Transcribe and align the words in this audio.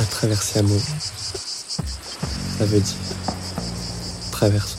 À 0.00 0.04
travers 0.04 0.40
Siamo, 0.40 0.78
ça 0.78 2.64
veut 2.64 2.80
dire 2.80 2.96
traverse. 4.32 4.78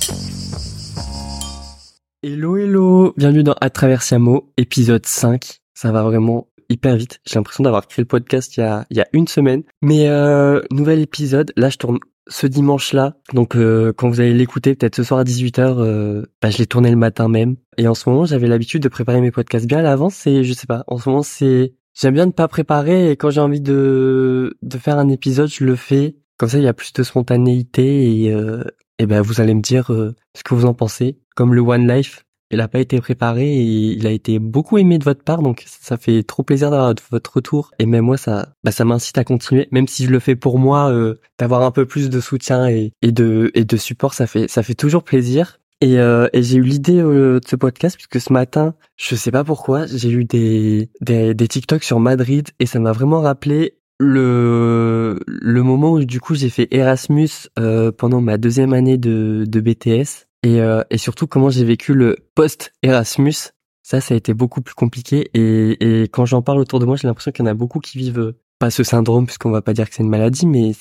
Hello 2.24 2.58
hello, 2.58 3.14
bienvenue 3.16 3.44
dans 3.44 3.56
À 3.62 3.70
travers 3.70 4.02
Siamo, 4.02 4.52
épisode 4.58 5.06
5. 5.06 5.60
Ça 5.76 5.92
va 5.92 6.02
vraiment 6.02 6.48
hyper 6.70 6.96
vite. 6.96 7.20
J'ai 7.28 7.36
l'impression 7.36 7.64
d'avoir 7.64 7.88
créé 7.88 8.02
le 8.02 8.08
podcast 8.08 8.58
il 8.58 8.62
y 8.62 8.64
a, 8.64 8.88
il 8.90 8.98
y 8.98 9.02
a 9.02 9.08
une 9.14 9.28
semaine. 9.28 9.62
Mais 9.84 10.08
euh, 10.08 10.60
nouvel 10.72 11.00
épisode, 11.00 11.54
là 11.56 11.70
je 11.70 11.78
tourne 11.78 12.00
ce 12.28 12.48
dimanche-là. 12.48 13.14
Donc 13.36 13.56
euh, 13.56 13.94
quand 13.96 14.10
vous 14.10 14.22
allez 14.22 14.34
l'écouter, 14.34 14.74
peut-être 14.74 14.96
ce 14.96 15.04
soir 15.04 15.20
à 15.20 15.24
18h, 15.24 15.76
euh, 15.78 16.26
bah, 16.42 16.50
je 16.50 16.58
l'ai 16.58 16.66
tourné 16.66 16.90
le 16.90 16.98
matin 16.98 17.28
même. 17.28 17.58
Et 17.78 17.88
en 17.88 17.94
ce 17.94 18.10
moment, 18.10 18.26
j'avais 18.26 18.48
l'habitude 18.48 18.82
de 18.82 18.90
préparer 18.90 19.22
mes 19.22 19.30
podcasts 19.30 19.68
bien 19.68 19.78
à 19.78 19.84
l'avance. 19.84 20.26
Et 20.26 20.44
je 20.44 20.54
sais 20.54 20.66
pas, 20.66 20.84
en 20.88 20.98
ce 20.98 21.10
moment, 21.10 21.22
c'est 21.22 21.76
j'aime 21.94 22.14
bien 22.14 22.26
ne 22.26 22.32
pas 22.32 22.48
préparer. 22.48 23.12
Et 23.12 23.18
quand 23.18 23.30
j'ai 23.30 23.42
envie 23.42 23.62
de 23.62 24.58
de 24.62 24.78
faire 24.78 24.98
un 24.98 25.10
épisode, 25.10 25.50
je 25.50 25.64
le 25.64 25.76
fais. 25.76 26.16
Comme 26.38 26.50
ça, 26.50 26.58
il 26.58 26.64
y 26.64 26.68
a 26.68 26.74
plus 26.74 26.94
de 26.94 27.04
spontanéité. 27.04 28.26
Et 28.26 28.34
euh, 28.34 28.64
et 29.00 29.06
ben 29.06 29.22
vous 29.22 29.42
allez 29.42 29.54
me 29.54 29.62
dire 29.62 29.92
euh, 29.92 30.16
ce 30.36 30.44
que 30.44 30.54
vous 30.54 30.66
en 30.66 30.74
pensez. 30.74 31.18
Comme 31.36 31.54
le 31.54 31.62
One 31.62 31.88
Life, 31.88 32.26
il 32.52 32.60
a 32.60 32.68
pas 32.68 32.80
été 32.80 33.00
préparé 33.00 33.48
et 33.48 33.64
il 33.64 34.06
a 34.06 34.12
été 34.12 34.38
beaucoup 34.38 34.78
aimé 34.78 34.98
de 34.98 35.04
votre 35.06 35.24
part, 35.24 35.42
donc 35.42 35.64
ça 35.66 35.98
fait 35.98 36.22
trop 36.22 36.44
plaisir 36.44 36.70
d'avoir 36.70 36.94
votre 37.10 37.36
retour. 37.36 37.72
Et 37.80 37.86
même 37.86 38.06
moi, 38.06 38.18
ça, 38.18 38.54
bah, 38.64 38.72
ça 38.72 38.84
m'incite 38.84 39.18
à 39.18 39.24
continuer, 39.24 39.70
même 39.72 39.88
si 39.88 40.06
je 40.06 40.12
le 40.12 40.20
fais 40.20 40.36
pour 40.36 40.60
moi, 40.60 40.92
euh, 40.92 41.16
d'avoir 41.40 41.64
un 41.64 41.72
peu 41.72 41.86
plus 41.86 42.10
de 42.10 42.20
soutien 42.20 42.68
et, 42.68 42.92
et 43.02 43.12
de 43.12 43.52
et 43.54 43.64
de 43.64 43.78
support, 43.78 44.14
ça 44.14 44.28
fait 44.28 44.50
ça 44.50 44.64
fait 44.64 44.76
toujours 44.76 45.04
plaisir. 45.04 45.61
Et, 45.82 46.00
euh, 46.00 46.28
et 46.32 46.44
j'ai 46.44 46.58
eu 46.58 46.62
l'idée 46.62 47.00
euh, 47.00 47.40
de 47.40 47.48
ce 47.48 47.56
podcast 47.56 47.96
puisque 47.96 48.22
ce 48.22 48.32
matin, 48.32 48.76
je 48.98 49.16
sais 49.16 49.32
pas 49.32 49.44
pourquoi, 49.44 49.88
j'ai 49.88 50.12
eu 50.12 50.26
des, 50.26 50.90
des 51.02 51.34
des 51.34 51.48
TikTok 51.48 51.84
sur 51.84 52.00
Madrid 52.00 52.50
et 52.60 52.68
ça 52.68 52.80
m'a 52.80 52.92
vraiment 52.92 53.22
rappelé 53.22 53.78
le 54.00 55.20
le 55.28 55.64
moment 55.64 55.94
où 55.94 56.04
du 56.04 56.20
coup 56.20 56.36
j'ai 56.36 56.50
fait 56.50 56.68
Erasmus 56.72 57.30
euh, 57.60 57.92
pendant 57.92 58.22
ma 58.22 58.38
deuxième 58.38 58.74
année 58.74 58.98
de 58.98 59.46
de 59.48 59.60
BTS 59.60 60.28
et, 60.44 60.62
euh, 60.62 60.84
et 60.90 60.98
surtout 60.98 61.28
comment 61.28 61.50
j'ai 61.50 61.66
vécu 61.66 61.94
le 61.94 62.18
post-Erasmus. 62.36 63.54
Ça, 63.84 64.02
ça 64.02 64.14
a 64.14 64.18
été 64.18 64.34
beaucoup 64.34 64.62
plus 64.62 64.74
compliqué. 64.74 65.30
Et, 65.34 66.02
et 66.04 66.08
quand 66.08 66.26
j'en 66.26 66.42
parle 66.42 66.60
autour 66.60 66.80
de 66.80 66.86
moi, 66.86 66.96
j'ai 66.96 67.08
l'impression 67.08 67.32
qu'il 67.32 67.46
y 67.46 67.48
en 67.48 67.52
a 67.52 67.54
beaucoup 67.54 67.80
qui 67.80 67.98
vivent 67.98 68.34
pas 68.58 68.72
ce 68.72 68.84
syndrome, 68.84 69.26
puisqu'on 69.26 69.52
va 69.52 69.62
pas 69.62 69.74
dire 69.74 69.90
que 69.90 69.96
c'est 69.96 70.04
une 70.04 70.10
maladie, 70.10 70.46
mais 70.48 70.72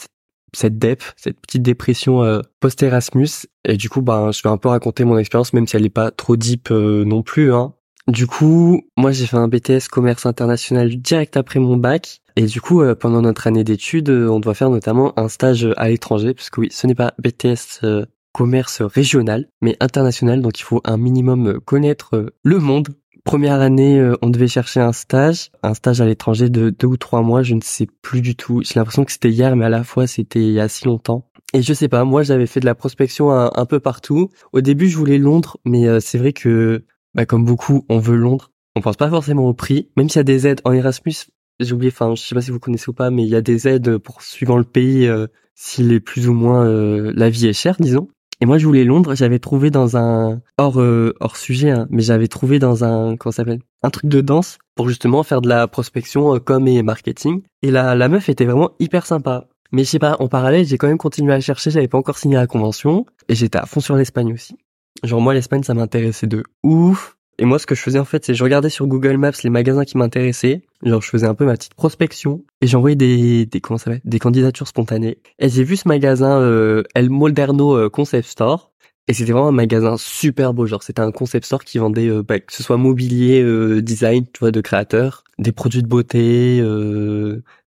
cette 0.52 0.78
dep, 0.78 1.02
cette 1.16 1.40
petite 1.40 1.62
dépression 1.62 2.22
euh, 2.22 2.40
post-Erasmus. 2.60 3.46
Et 3.64 3.76
du 3.76 3.88
coup, 3.88 4.02
ben, 4.02 4.32
je 4.32 4.42
vais 4.42 4.48
un 4.48 4.56
peu 4.56 4.68
raconter 4.68 5.04
mon 5.04 5.18
expérience, 5.18 5.52
même 5.52 5.66
si 5.66 5.76
elle 5.76 5.86
est 5.86 5.90
pas 5.90 6.10
trop 6.10 6.36
deep 6.36 6.70
euh, 6.70 7.04
non 7.04 7.22
plus. 7.22 7.52
Hein. 7.52 7.74
Du 8.08 8.26
coup, 8.26 8.82
moi, 8.96 9.12
j'ai 9.12 9.26
fait 9.26 9.36
un 9.36 9.48
BTS 9.48 9.88
commerce 9.90 10.26
international 10.26 10.96
direct 10.96 11.36
après 11.36 11.60
mon 11.60 11.76
bac. 11.76 12.20
Et 12.36 12.46
du 12.46 12.60
coup, 12.60 12.82
euh, 12.82 12.94
pendant 12.94 13.22
notre 13.22 13.46
année 13.46 13.64
d'études, 13.64 14.10
on 14.10 14.40
doit 14.40 14.54
faire 14.54 14.70
notamment 14.70 15.18
un 15.18 15.28
stage 15.28 15.68
à 15.76 15.88
l'étranger, 15.88 16.34
parce 16.34 16.50
que 16.50 16.60
oui, 16.60 16.68
ce 16.70 16.86
n'est 16.86 16.94
pas 16.94 17.14
BTS 17.18 18.06
commerce 18.32 18.82
régional, 18.82 19.48
mais 19.60 19.76
international, 19.80 20.40
donc 20.40 20.60
il 20.60 20.62
faut 20.62 20.80
un 20.84 20.96
minimum 20.96 21.60
connaître 21.64 22.32
le 22.44 22.58
monde. 22.58 22.90
Première 23.24 23.60
année, 23.60 24.02
on 24.22 24.30
devait 24.30 24.48
chercher 24.48 24.80
un 24.80 24.92
stage, 24.92 25.50
un 25.62 25.74
stage 25.74 26.00
à 26.00 26.06
l'étranger 26.06 26.48
de 26.48 26.70
deux 26.70 26.86
ou 26.86 26.96
trois 26.96 27.22
mois, 27.22 27.42
je 27.42 27.54
ne 27.54 27.60
sais 27.60 27.86
plus 28.02 28.22
du 28.22 28.34
tout. 28.34 28.62
J'ai 28.64 28.74
l'impression 28.80 29.04
que 29.04 29.12
c'était 29.12 29.30
hier, 29.30 29.54
mais 29.56 29.66
à 29.66 29.68
la 29.68 29.84
fois 29.84 30.06
c'était 30.06 30.40
il 30.40 30.52
y 30.52 30.60
a 30.60 30.68
si 30.68 30.86
longtemps. 30.86 31.30
Et 31.52 31.62
je 31.62 31.74
sais 31.74 31.88
pas, 31.88 32.04
moi 32.04 32.22
j'avais 32.22 32.46
fait 32.46 32.60
de 32.60 32.64
la 32.64 32.74
prospection 32.74 33.30
un, 33.30 33.66
peu 33.66 33.80
partout. 33.80 34.30
Au 34.52 34.60
début, 34.60 34.88
je 34.88 34.96
voulais 34.96 35.18
Londres, 35.18 35.58
mais 35.64 36.00
c'est 36.00 36.18
vrai 36.18 36.32
que, 36.32 36.84
bah, 37.14 37.26
comme 37.26 37.44
beaucoup, 37.44 37.84
on 37.88 37.98
veut 37.98 38.16
Londres. 38.16 38.52
On 38.76 38.80
pense 38.80 38.96
pas 38.96 39.10
forcément 39.10 39.46
au 39.46 39.54
prix, 39.54 39.90
même 39.96 40.08
s'il 40.08 40.18
y 40.18 40.20
a 40.20 40.24
des 40.24 40.46
aides 40.46 40.60
en 40.64 40.72
Erasmus. 40.72 41.14
J'ai 41.58 41.72
oublié, 41.74 41.92
enfin, 41.92 42.14
je 42.14 42.22
sais 42.22 42.34
pas 42.34 42.40
si 42.40 42.50
vous 42.50 42.60
connaissez 42.60 42.88
ou 42.88 42.94
pas, 42.94 43.10
mais 43.10 43.24
il 43.24 43.28
y 43.28 43.36
a 43.36 43.42
des 43.42 43.68
aides 43.68 43.98
pour 43.98 44.22
suivant 44.22 44.56
le 44.56 44.64
pays, 44.64 45.10
s'il 45.54 45.92
est 45.92 46.00
plus 46.00 46.28
ou 46.28 46.32
moins 46.32 46.64
la 46.64 47.28
vie 47.28 47.48
est 47.48 47.52
chère, 47.52 47.76
disons. 47.80 48.08
Et 48.40 48.46
moi, 48.46 48.58
je 48.58 48.66
voulais 48.66 48.84
Londres. 48.84 49.14
J'avais 49.14 49.38
trouvé 49.38 49.70
dans 49.70 49.96
un 49.96 50.40
hors 50.58 50.80
euh, 50.80 51.14
hors 51.20 51.36
sujet, 51.36 51.70
hein, 51.70 51.86
mais 51.90 52.02
j'avais 52.02 52.28
trouvé 52.28 52.58
dans 52.58 52.84
un 52.84 53.16
comment 53.16 53.32
s'appelle? 53.32 53.60
Un 53.82 53.90
truc 53.90 54.06
de 54.06 54.20
danse 54.20 54.58
pour 54.74 54.88
justement 54.88 55.22
faire 55.22 55.40
de 55.42 55.48
la 55.48 55.68
prospection 55.68 56.34
euh, 56.34 56.38
com 56.38 56.66
et 56.66 56.82
marketing. 56.82 57.42
Et 57.62 57.70
la 57.70 57.94
la 57.94 58.08
meuf 58.08 58.28
était 58.28 58.46
vraiment 58.46 58.70
hyper 58.78 59.06
sympa. 59.06 59.46
Mais 59.72 59.84
je 59.84 59.90
sais 59.90 59.98
pas, 59.98 60.16
en 60.18 60.28
parallèle, 60.28 60.64
j'ai 60.64 60.78
quand 60.78 60.88
même 60.88 60.98
continué 60.98 61.32
à 61.32 61.40
chercher. 61.40 61.70
J'avais 61.70 61.88
pas 61.88 61.98
encore 61.98 62.18
signé 62.18 62.36
la 62.36 62.46
convention 62.46 63.06
et 63.28 63.34
j'étais 63.34 63.58
à 63.58 63.66
fond 63.66 63.80
sur 63.80 63.94
l'Espagne 63.94 64.32
aussi. 64.32 64.56
Genre 65.04 65.20
moi, 65.20 65.34
l'Espagne, 65.34 65.62
ça 65.62 65.74
m'intéressait 65.74 66.26
de 66.26 66.42
ouf. 66.62 67.16
Et 67.40 67.46
moi, 67.46 67.58
ce 67.58 67.66
que 67.66 67.74
je 67.74 67.80
faisais 67.80 67.98
en 67.98 68.04
fait, 68.04 68.22
c'est 68.22 68.34
je 68.34 68.44
regardais 68.44 68.68
sur 68.68 68.86
Google 68.86 69.16
Maps 69.16 69.32
les 69.42 69.48
magasins 69.48 69.86
qui 69.86 69.96
m'intéressaient. 69.96 70.60
Genre, 70.82 71.00
je 71.00 71.08
faisais 71.08 71.26
un 71.26 71.34
peu 71.34 71.46
ma 71.46 71.54
petite 71.54 71.72
prospection 71.72 72.44
et 72.60 72.66
j'envoyais 72.66 72.96
des, 72.96 73.46
des 73.46 73.62
comment 73.62 73.78
ça 73.78 73.92
des 74.04 74.18
candidatures 74.18 74.68
spontanées. 74.68 75.16
Et 75.38 75.48
j'ai 75.48 75.64
vu 75.64 75.76
ce 75.76 75.88
magasin 75.88 76.38
euh, 76.38 76.82
El 76.94 77.08
Molderno 77.08 77.74
euh, 77.78 77.88
Concept 77.88 78.28
Store. 78.28 78.72
Et 79.08 79.14
c'était 79.14 79.32
vraiment 79.32 79.48
un 79.48 79.52
magasin 79.52 79.96
super 79.96 80.52
beau, 80.52 80.66
genre 80.66 80.82
c'était 80.82 81.00
un 81.00 81.10
concept 81.10 81.46
store 81.46 81.64
qui 81.64 81.78
vendait 81.78 82.08
euh, 82.08 82.22
bah, 82.22 82.38
que 82.38 82.52
ce 82.52 82.62
soit 82.62 82.76
mobilier, 82.76 83.42
euh, 83.42 83.80
design, 83.80 84.26
tu 84.32 84.40
vois, 84.40 84.50
de 84.52 84.60
créateurs, 84.60 85.24
des 85.38 85.50
produits 85.50 85.82
de 85.82 85.88
beauté, 85.88 86.60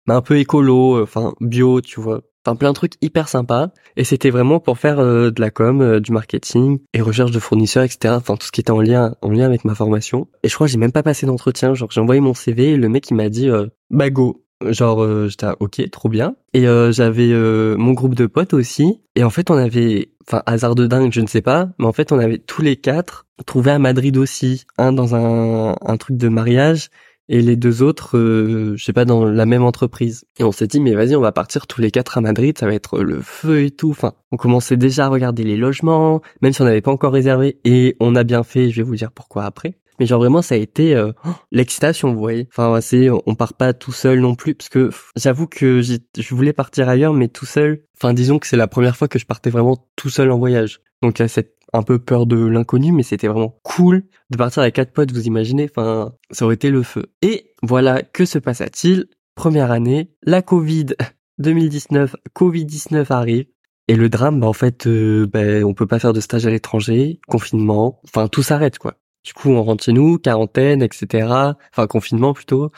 mais 0.06 0.14
un 0.14 0.20
peu 0.20 0.38
écolo, 0.38 1.02
enfin 1.02 1.32
bio, 1.40 1.80
tu 1.80 1.98
vois, 1.98 2.20
Enfin, 2.44 2.56
plein 2.56 2.70
de 2.70 2.74
trucs 2.74 2.94
hyper 3.00 3.28
sympas. 3.28 3.68
Et 3.96 4.04
c'était 4.04 4.30
vraiment 4.30 4.58
pour 4.58 4.78
faire 4.78 4.98
euh, 4.98 5.30
de 5.30 5.40
la 5.40 5.50
com, 5.50 5.80
euh, 5.80 6.00
du 6.00 6.12
marketing 6.12 6.80
et 6.92 7.00
recherche 7.00 7.30
de 7.30 7.38
fournisseurs, 7.38 7.84
etc. 7.84 8.14
Enfin, 8.16 8.36
tout 8.36 8.46
ce 8.46 8.52
qui 8.52 8.60
était 8.60 8.72
en 8.72 8.80
lien, 8.80 9.14
en 9.22 9.30
lien 9.30 9.46
avec 9.46 9.64
ma 9.64 9.74
formation. 9.74 10.28
Et 10.42 10.48
je 10.48 10.54
crois 10.54 10.66
que 10.66 10.72
j'ai 10.72 10.78
même 10.78 10.92
pas 10.92 11.04
passé 11.04 11.26
d'entretien. 11.26 11.74
Genre, 11.74 11.90
j'ai 11.90 12.00
envoyé 12.00 12.20
mon 12.20 12.34
CV 12.34 12.72
et 12.72 12.76
le 12.76 12.88
mec, 12.88 13.10
il 13.10 13.14
m'a 13.14 13.28
dit, 13.28 13.48
euh, 13.48 13.66
bah 13.90 14.10
go. 14.10 14.44
Genre, 14.64 15.02
euh, 15.02 15.28
j'étais, 15.28 15.46
ok, 15.58 15.90
trop 15.90 16.08
bien. 16.08 16.36
Et 16.52 16.66
j'avais 16.92 17.32
mon 17.76 17.92
groupe 17.92 18.14
de 18.14 18.26
potes 18.26 18.54
aussi. 18.54 19.00
Et 19.16 19.24
en 19.24 19.30
fait, 19.30 19.50
on 19.50 19.56
avait, 19.56 20.12
enfin, 20.26 20.42
hasard 20.46 20.74
de 20.74 20.86
dingue, 20.86 21.12
je 21.12 21.20
ne 21.20 21.26
sais 21.26 21.42
pas. 21.42 21.70
Mais 21.78 21.86
en 21.86 21.92
fait, 21.92 22.12
on 22.12 22.18
avait 22.18 22.38
tous 22.38 22.62
les 22.62 22.76
quatre 22.76 23.26
trouvé 23.46 23.72
à 23.72 23.78
Madrid 23.78 24.16
aussi. 24.16 24.64
Un 24.78 24.92
dans 24.92 25.14
un, 25.16 25.74
un 25.80 25.96
truc 25.96 26.16
de 26.16 26.28
mariage 26.28 26.90
et 27.28 27.40
les 27.40 27.56
deux 27.56 27.82
autres, 27.82 28.18
euh, 28.18 28.74
je 28.76 28.84
sais 28.84 28.92
pas, 28.92 29.04
dans 29.04 29.24
la 29.24 29.46
même 29.46 29.62
entreprise. 29.62 30.24
Et 30.38 30.44
on 30.44 30.52
s'est 30.52 30.66
dit, 30.66 30.80
mais 30.80 30.94
vas-y, 30.94 31.16
on 31.16 31.20
va 31.20 31.32
partir 31.32 31.66
tous 31.66 31.80
les 31.80 31.90
quatre 31.90 32.18
à 32.18 32.20
Madrid, 32.20 32.56
ça 32.58 32.66
va 32.66 32.74
être 32.74 33.00
le 33.00 33.20
feu 33.20 33.64
et 33.64 33.70
tout. 33.70 33.90
Enfin, 33.90 34.14
on 34.32 34.36
commençait 34.36 34.76
déjà 34.76 35.06
à 35.06 35.08
regarder 35.08 35.44
les 35.44 35.56
logements, 35.56 36.20
même 36.40 36.52
si 36.52 36.60
on 36.62 36.64
n'avait 36.64 36.80
pas 36.80 36.90
encore 36.90 37.12
réservé. 37.12 37.58
Et 37.64 37.96
on 38.00 38.14
a 38.16 38.24
bien 38.24 38.42
fait, 38.42 38.70
je 38.70 38.76
vais 38.76 38.82
vous 38.82 38.96
dire 38.96 39.12
pourquoi 39.12 39.44
après. 39.44 39.74
Mais 40.00 40.06
genre 40.06 40.20
vraiment, 40.20 40.42
ça 40.42 40.56
a 40.56 40.58
été 40.58 40.94
euh, 40.94 41.12
l'excitation, 41.52 42.12
vous 42.12 42.18
voyez. 42.18 42.48
Enfin, 42.50 42.80
c'est, 42.80 43.08
on 43.10 43.34
part 43.34 43.54
pas 43.54 43.72
tout 43.72 43.92
seul 43.92 44.20
non 44.20 44.34
plus, 44.34 44.54
parce 44.54 44.68
que 44.68 44.90
j'avoue 45.16 45.46
que 45.46 45.80
je 45.80 46.34
voulais 46.34 46.52
partir 46.52 46.88
ailleurs, 46.88 47.14
mais 47.14 47.28
tout 47.28 47.46
seul. 47.46 47.84
Enfin, 47.96 48.14
disons 48.14 48.38
que 48.38 48.46
c'est 48.46 48.56
la 48.56 48.68
première 48.68 48.96
fois 48.96 49.08
que 49.08 49.18
je 49.18 49.26
partais 49.26 49.50
vraiment 49.50 49.86
tout 49.96 50.10
seul 50.10 50.30
en 50.30 50.38
voyage. 50.38 50.80
Donc 51.02 51.18
il 51.18 51.28
cette 51.28 51.56
un 51.72 51.82
peu 51.82 51.98
peur 51.98 52.26
de 52.26 52.36
l'inconnu, 52.36 52.92
mais 52.92 53.02
c'était 53.02 53.28
vraiment 53.28 53.58
cool 53.62 54.04
de 54.30 54.36
partir 54.36 54.62
avec 54.62 54.74
quatre 54.74 54.92
potes, 54.92 55.12
vous 55.12 55.26
imaginez, 55.26 55.68
enfin, 55.70 56.12
ça 56.30 56.44
aurait 56.44 56.54
été 56.54 56.70
le 56.70 56.82
feu. 56.82 57.06
Et 57.22 57.54
voilà, 57.62 58.02
que 58.02 58.24
se 58.24 58.38
passa-t-il? 58.38 59.06
Première 59.34 59.70
année, 59.70 60.10
la 60.22 60.42
Covid 60.42 60.86
2019, 61.38 62.16
Covid-19 62.34 63.06
arrive, 63.10 63.46
et 63.88 63.96
le 63.96 64.08
drame, 64.08 64.40
bah 64.40 64.46
en 64.46 64.52
fait, 64.52 64.86
euh, 64.86 65.26
bah, 65.26 65.66
on 65.66 65.74
peut 65.74 65.86
pas 65.86 65.98
faire 65.98 66.12
de 66.12 66.20
stage 66.20 66.46
à 66.46 66.50
l'étranger, 66.50 67.20
confinement, 67.26 68.00
enfin 68.04 68.28
tout 68.28 68.42
s'arrête 68.42 68.78
quoi. 68.78 68.94
Du 69.24 69.34
coup, 69.34 69.50
on 69.50 69.62
rentre 69.62 69.84
chez 69.84 69.92
nous, 69.92 70.18
quarantaine, 70.18 70.82
etc. 70.82 71.54
Enfin 71.72 71.86
confinement 71.86 72.32
plutôt. 72.32 72.70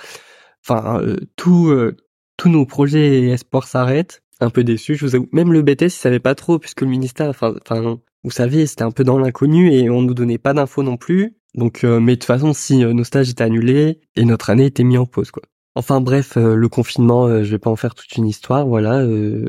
Enfin 0.65 1.01
euh, 1.01 1.17
tout, 1.37 1.69
euh, 1.69 1.97
tous 2.37 2.49
nos 2.49 2.67
projets 2.67 3.23
et 3.23 3.31
espoirs 3.31 3.67
s'arrêtent. 3.67 4.23
Un 4.41 4.51
peu 4.51 4.65
déçu, 4.65 4.97
je 4.97 5.07
vous 5.07 5.15
avoue. 5.15 5.29
Même 5.33 5.53
le 5.53 5.63
BTS, 5.63 5.85
il 5.85 5.91
savait 5.91 6.21
pas 6.21 6.35
trop 6.35 6.59
puisque 6.59 6.81
le 6.83 6.89
ministère, 6.89 7.29
enfin, 7.29 7.55
enfin 7.63 8.01
vous 8.25 8.31
savez, 8.31 8.67
c'était 8.67 8.83
un 8.83 8.91
peu 8.91 9.05
dans 9.05 9.19
l'inconnu 9.19 9.73
et 9.73 9.91
on 9.91 10.03
nous 10.03 10.15
donnait 10.15 10.39
pas 10.39 10.55
d'infos 10.55 10.83
non 10.83 10.97
plus. 10.97 11.37
Donc, 11.55 11.85
euh, 11.85 12.01
mais 12.01 12.13
de 12.13 12.21
toute 12.21 12.27
façon, 12.27 12.53
si 12.53 12.83
euh, 12.83 12.93
nos 12.93 13.05
stages 13.05 13.31
étaient 13.31 13.45
annulés 13.45 14.01
et 14.17 14.25
notre 14.25 14.51
année 14.51 14.67
était 14.67 14.83
mise 14.83 14.99
en 14.99 15.07
pause, 15.07 15.31
quoi. 15.31 15.43
Enfin 15.77 16.01
bref, 16.01 16.37
euh, 16.37 16.55
le 16.55 16.69
confinement, 16.69 17.43
je 17.43 17.51
vais 17.51 17.59
pas 17.59 17.71
en 17.71 17.77
faire 17.77 17.95
toute 17.95 18.13
une 18.17 18.27
histoire, 18.27 18.67
voilà, 18.67 19.05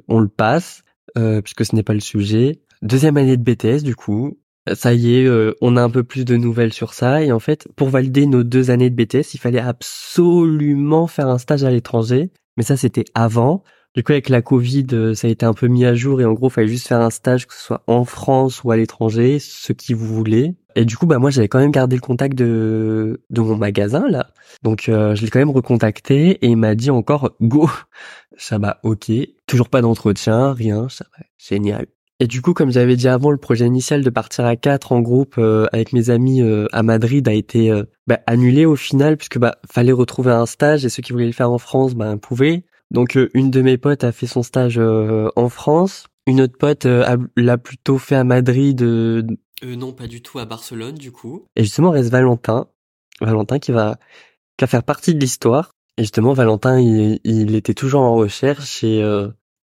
on 0.07 0.19
le 0.19 0.27
passe 0.27 0.83
puisque 1.43 1.65
ce 1.65 1.75
n'est 1.75 1.83
pas 1.83 1.93
le 1.93 2.01
sujet. 2.01 2.61
Deuxième 2.81 3.15
année 3.15 3.37
de 3.37 3.41
BTS, 3.41 3.83
du 3.83 3.95
coup, 3.95 4.37
ça 4.73 4.93
y 4.93 5.15
est, 5.15 5.29
on 5.61 5.77
a 5.77 5.81
un 5.81 5.89
peu 5.89 6.03
plus 6.03 6.25
de 6.25 6.35
nouvelles 6.35 6.73
sur 6.73 6.93
ça 6.93 7.23
et 7.23 7.31
en 7.31 7.39
fait, 7.39 7.69
pour 7.77 7.87
valider 7.87 8.25
nos 8.25 8.43
deux 8.43 8.69
années 8.69 8.89
de 8.89 8.95
BTS, 8.95 9.33
il 9.33 9.39
fallait 9.39 9.59
absolument 9.59 11.07
faire 11.07 11.29
un 11.29 11.37
stage 11.37 11.63
à 11.63 11.71
l'étranger. 11.71 12.31
Mais 12.57 12.63
ça, 12.63 12.75
c'était 12.75 13.05
avant. 13.13 13.63
Du 13.95 14.03
coup, 14.03 14.11
avec 14.11 14.27
la 14.27 14.41
Covid, 14.41 14.87
euh, 14.91 15.13
ça 15.13 15.27
a 15.27 15.29
été 15.29 15.45
un 15.45 15.53
peu 15.53 15.67
mis 15.67 15.85
à 15.85 15.95
jour 15.95 16.19
et 16.19 16.25
en 16.25 16.33
gros, 16.33 16.49
il 16.49 16.51
fallait 16.51 16.67
juste 16.67 16.87
faire 16.87 16.99
un 16.99 17.09
stage, 17.09 17.47
que 17.47 17.53
ce 17.53 17.61
soit 17.61 17.81
en 17.87 18.03
France 18.03 18.61
ou 18.63 18.71
à 18.71 18.77
l'étranger, 18.77 19.39
ce 19.39 19.71
qui 19.71 19.93
vous 19.93 20.05
voulez. 20.05 20.53
Et 20.75 20.83
du 20.83 20.97
coup, 20.97 21.05
bah 21.05 21.17
moi, 21.17 21.29
j'avais 21.29 21.47
quand 21.47 21.59
même 21.59 21.71
gardé 21.71 21.95
le 21.95 22.01
contact 22.01 22.37
de 22.37 23.21
de 23.29 23.41
mon 23.41 23.55
magasin 23.55 24.05
là, 24.09 24.27
donc 24.63 24.89
euh, 24.89 25.15
je 25.15 25.23
l'ai 25.23 25.29
quand 25.29 25.39
même 25.39 25.49
recontacté 25.49 26.31
et 26.31 26.47
il 26.47 26.57
m'a 26.57 26.75
dit 26.75 26.91
encore 26.91 27.31
go. 27.41 27.69
Ça 28.37 28.57
va, 28.57 28.81
ok. 28.83 29.09
Toujours 29.47 29.69
pas 29.69 29.79
d'entretien, 29.79 30.51
rien. 30.51 30.89
Ça 30.89 31.05
va, 31.17 31.23
génial. 31.37 31.85
Et 32.19 32.27
du 32.27 32.41
coup, 32.41 32.53
comme 32.53 32.71
j'avais 32.71 32.97
dit 32.97 33.07
avant, 33.07 33.31
le 33.31 33.37
projet 33.37 33.65
initial 33.65 34.03
de 34.03 34.09
partir 34.09 34.45
à 34.45 34.57
quatre 34.57 34.91
en 34.91 34.99
groupe 34.99 35.35
euh, 35.37 35.67
avec 35.71 35.93
mes 35.93 36.09
amis 36.09 36.41
à 36.73 36.83
Madrid 36.83 37.25
a 37.29 37.33
été 37.33 37.71
bah, 38.07 38.19
annulé 38.27 38.65
au 38.65 38.75
final 38.75 39.15
puisque 39.15 39.37
bah 39.37 39.55
fallait 39.69 39.93
retrouver 39.93 40.31
un 40.31 40.45
stage 40.45 40.83
et 40.83 40.89
ceux 40.89 41.01
qui 41.01 41.13
voulaient 41.13 41.25
le 41.27 41.31
faire 41.31 41.51
en 41.51 41.59
France, 41.59 41.93
bah 41.93 42.13
pouvaient. 42.21 42.65
Donc 42.91 43.17
une 43.33 43.51
de 43.51 43.61
mes 43.61 43.77
potes 43.77 44.03
a 44.03 44.11
fait 44.11 44.27
son 44.27 44.43
stage 44.43 44.79
en 44.79 45.49
France, 45.49 46.05
une 46.27 46.41
autre 46.41 46.57
pote 46.57 46.85
l'a 47.35 47.57
plutôt 47.57 47.97
fait 47.97 48.15
à 48.15 48.23
Madrid. 48.23 48.81
non, 48.81 49.93
pas 49.93 50.07
du 50.07 50.21
tout 50.21 50.39
à 50.39 50.45
Barcelone 50.45 50.95
du 50.95 51.11
coup. 51.11 51.45
Et 51.55 51.63
justement 51.63 51.91
reste 51.91 52.09
Valentin, 52.09 52.67
Valentin 53.21 53.59
qui 53.59 53.71
va 53.71 53.97
qui 54.57 54.63
va 54.63 54.67
faire 54.67 54.83
partie 54.83 55.13
de 55.13 55.19
l'histoire. 55.19 55.71
Et 55.97 56.03
justement 56.03 56.33
Valentin 56.33 56.79
il, 56.79 57.19
il 57.23 57.55
était 57.55 57.73
toujours 57.73 58.01
en 58.01 58.15
recherche 58.15 58.83
et 58.83 59.01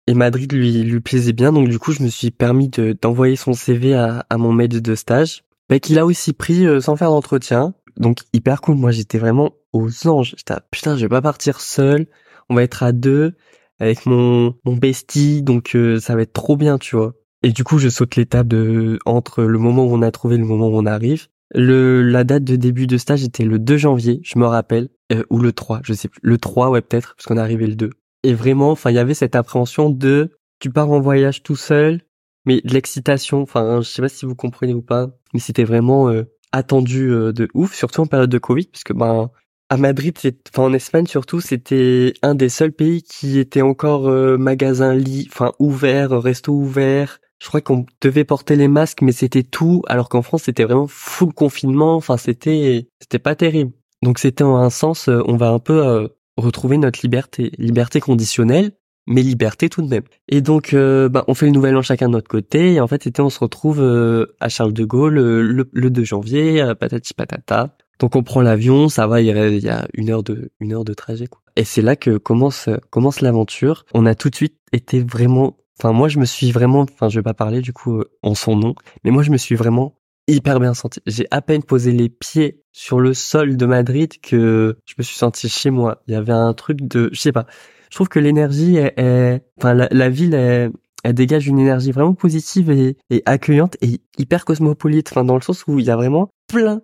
et 0.09 0.15
Madrid 0.15 0.51
lui 0.51 0.81
lui 0.81 0.99
plaisait 1.01 1.33
bien. 1.33 1.53
Donc 1.53 1.69
du 1.69 1.77
coup 1.77 1.91
je 1.91 2.01
me 2.01 2.07
suis 2.09 2.31
permis 2.31 2.67
de 2.67 2.97
d'envoyer 2.99 3.35
son 3.35 3.53
CV 3.53 3.93
à, 3.93 4.25
à 4.29 4.37
mon 4.37 4.51
maître 4.51 4.79
de 4.79 4.95
stage. 4.95 5.43
Bah, 5.69 5.79
qu'il 5.79 5.99
a 5.99 6.05
aussi 6.05 6.33
pris 6.33 6.65
euh, 6.65 6.81
sans 6.81 6.95
faire 6.95 7.11
d'entretien. 7.11 7.75
Donc 7.97 8.21
hyper 8.33 8.61
cool. 8.61 8.75
Moi 8.75 8.89
j'étais 8.89 9.19
vraiment 9.19 9.51
aux 9.71 10.07
anges. 10.07 10.33
J'étais 10.35 10.55
putain 10.71 10.97
je 10.97 11.01
vais 11.01 11.09
pas 11.09 11.21
partir 11.21 11.61
seul 11.61 12.07
on 12.49 12.55
va 12.55 12.63
être 12.63 12.83
à 12.83 12.91
deux 12.91 13.33
avec 13.79 14.05
mon 14.05 14.55
mon 14.65 14.75
bestie 14.75 15.41
donc 15.41 15.75
euh, 15.75 15.99
ça 15.99 16.15
va 16.15 16.21
être 16.23 16.33
trop 16.33 16.57
bien 16.57 16.77
tu 16.77 16.95
vois. 16.95 17.13
Et 17.43 17.51
du 17.51 17.63
coup 17.63 17.79
je 17.79 17.89
saute 17.89 18.15
l'étape 18.15 18.47
de 18.47 18.99
entre 19.05 19.43
le 19.43 19.57
moment 19.59 19.85
où 19.85 19.93
on 19.93 20.01
a 20.01 20.11
trouvé 20.11 20.35
et 20.35 20.39
le 20.39 20.45
moment 20.45 20.67
où 20.67 20.75
on 20.75 20.85
arrive. 20.85 21.27
Le 21.51 22.03
la 22.03 22.23
date 22.23 22.43
de 22.43 22.55
début 22.55 22.87
de 22.87 22.97
stage 22.97 23.23
était 23.23 23.45
le 23.45 23.59
2 23.59 23.77
janvier 23.77 24.19
je 24.23 24.37
me 24.37 24.45
rappelle 24.45 24.89
euh, 25.11 25.23
ou 25.29 25.39
le 25.39 25.53
3 25.53 25.81
je 25.83 25.93
sais 25.93 26.07
plus. 26.07 26.19
Le 26.21 26.37
3 26.37 26.69
ouais 26.69 26.81
peut-être 26.81 27.15
parce 27.15 27.25
qu'on 27.25 27.37
est 27.37 27.41
arrivé 27.41 27.67
le 27.67 27.75
2 27.75 27.89
et 28.23 28.33
vraiment, 28.33 28.71
enfin, 28.71 28.91
il 28.91 28.95
y 28.95 28.99
avait 28.99 29.13
cette 29.13 29.35
appréhension 29.35 29.89
de 29.89 30.37
tu 30.59 30.69
pars 30.71 30.91
en 30.91 30.99
voyage 30.99 31.41
tout 31.41 31.55
seul, 31.55 32.01
mais 32.45 32.61
de 32.61 32.73
l'excitation. 32.73 33.41
Enfin, 33.41 33.81
je 33.81 33.89
sais 33.89 34.01
pas 34.01 34.09
si 34.09 34.25
vous 34.25 34.35
comprenez 34.35 34.73
ou 34.73 34.81
pas, 34.81 35.07
mais 35.33 35.39
c'était 35.39 35.63
vraiment 35.63 36.09
euh, 36.09 36.23
attendu 36.51 37.11
euh, 37.11 37.31
de 37.31 37.47
ouf, 37.53 37.73
surtout 37.73 38.01
en 38.01 38.07
période 38.07 38.29
de 38.29 38.37
Covid, 38.37 38.65
puisque 38.65 38.93
ben 38.93 39.31
à 39.69 39.77
Madrid, 39.77 40.17
enfin 40.51 40.63
en 40.63 40.73
Espagne 40.73 41.05
surtout, 41.05 41.41
c'était 41.41 42.13
un 42.21 42.35
des 42.35 42.49
seuls 42.49 42.71
pays 42.71 43.03
qui 43.03 43.39
était 43.39 43.61
encore 43.61 44.09
euh, 44.09 44.37
magasin 44.37 44.95
lit, 44.95 45.27
enfin 45.31 45.51
ouvert, 45.59 46.11
resto 46.11 46.53
ouvert. 46.53 47.19
Je 47.39 47.47
crois 47.47 47.61
qu'on 47.61 47.85
devait 48.01 48.25
porter 48.25 48.55
les 48.55 48.67
masques, 48.67 49.01
mais 49.01 49.11
c'était 49.13 49.43
tout, 49.43 49.83
alors 49.87 50.09
qu'en 50.09 50.21
France 50.21 50.43
c'était 50.43 50.63
vraiment 50.63 50.87
full 50.87 51.33
confinement. 51.33 51.95
Enfin, 51.95 52.17
c'était 52.17 52.87
c'était 52.99 53.19
pas 53.19 53.35
terrible. 53.35 53.71
Donc 54.03 54.19
c'était 54.19 54.43
en 54.43 54.57
un 54.57 54.69
sens, 54.69 55.07
on 55.07 55.37
va 55.37 55.49
un 55.49 55.59
peu 55.59 56.09
retrouver 56.37 56.77
notre 56.77 56.99
liberté, 57.03 57.51
liberté 57.57 57.99
conditionnelle, 57.99 58.71
mais 59.07 59.23
liberté 59.23 59.69
tout 59.69 59.81
de 59.81 59.87
même. 59.87 60.03
Et 60.27 60.41
donc, 60.41 60.73
euh, 60.73 61.09
bah, 61.09 61.25
on 61.27 61.33
fait 61.33 61.47
le 61.47 61.51
nouvel 61.51 61.75
an 61.75 61.81
chacun 61.81 62.07
de 62.07 62.13
notre 62.13 62.29
côté, 62.29 62.73
et 62.73 62.79
en 62.79 62.87
fait, 62.87 63.03
c'était 63.03 63.21
on 63.21 63.29
se 63.29 63.39
retrouve 63.39 63.81
euh, 63.81 64.27
à 64.39 64.49
Charles 64.49 64.73
de 64.73 64.85
Gaulle 64.85 65.17
euh, 65.17 65.41
le, 65.41 65.69
le 65.71 65.89
2 65.89 66.03
janvier, 66.03 66.73
patati 66.79 67.13
patata. 67.13 67.75
Donc 67.99 68.15
on 68.15 68.23
prend 68.23 68.41
l'avion, 68.41 68.89
ça 68.89 69.07
va, 69.07 69.21
il 69.21 69.27
y 69.27 69.69
a 69.69 69.87
une 69.93 70.09
heure 70.09 70.23
de 70.23 70.51
une 70.59 70.73
heure 70.73 70.85
de 70.85 70.93
trajet. 70.93 71.27
Quoi. 71.27 71.41
Et 71.55 71.65
c'est 71.65 71.81
là 71.81 71.95
que 71.95 72.17
commence 72.17 72.69
commence 72.89 73.21
l'aventure. 73.21 73.85
On 73.93 74.05
a 74.05 74.15
tout 74.15 74.29
de 74.29 74.35
suite 74.35 74.55
été 74.71 75.01
vraiment, 75.01 75.57
enfin 75.77 75.91
moi 75.91 76.07
je 76.07 76.19
me 76.19 76.25
suis 76.25 76.51
vraiment, 76.51 76.81
enfin 76.81 77.09
je 77.09 77.19
vais 77.19 77.23
pas 77.23 77.33
parler 77.33 77.61
du 77.61 77.73
coup 77.73 78.03
en 78.23 78.35
son 78.35 78.55
nom, 78.55 78.75
mais 79.03 79.11
moi 79.11 79.23
je 79.23 79.31
me 79.31 79.37
suis 79.37 79.55
vraiment 79.55 79.99
hyper 80.29 80.59
bien 80.59 80.73
senti. 80.73 81.01
J'ai 81.05 81.27
à 81.31 81.41
peine 81.41 81.63
posé 81.63 81.91
les 81.91 82.09
pieds 82.09 82.63
sur 82.71 82.99
le 82.99 83.13
sol 83.13 83.57
de 83.57 83.65
Madrid 83.65 84.19
que 84.21 84.77
je 84.85 84.93
me 84.97 85.03
suis 85.03 85.17
senti 85.17 85.49
chez 85.49 85.69
moi. 85.69 86.01
Il 86.07 86.13
y 86.13 86.17
avait 86.17 86.31
un 86.31 86.53
truc 86.53 86.81
de, 86.81 87.09
je 87.11 87.19
sais 87.19 87.31
pas. 87.31 87.45
Je 87.89 87.95
trouve 87.95 88.07
que 88.07 88.19
l'énergie 88.19 88.77
est, 88.77 89.41
enfin 89.57 89.73
la, 89.73 90.09
ville 90.09 90.35
est, 90.35 90.69
elle 91.03 91.13
dégage 91.13 91.47
une 91.47 91.57
énergie 91.59 91.91
vraiment 91.91 92.13
positive 92.13 92.69
et, 92.69 92.95
accueillante 93.25 93.75
et 93.81 93.99
hyper 94.17 94.45
cosmopolite. 94.45 95.09
Enfin 95.11 95.23
dans 95.23 95.35
le 95.35 95.41
sens 95.41 95.65
où 95.67 95.79
il 95.79 95.85
y 95.85 95.89
a 95.89 95.95
vraiment 95.95 96.29
plein, 96.47 96.81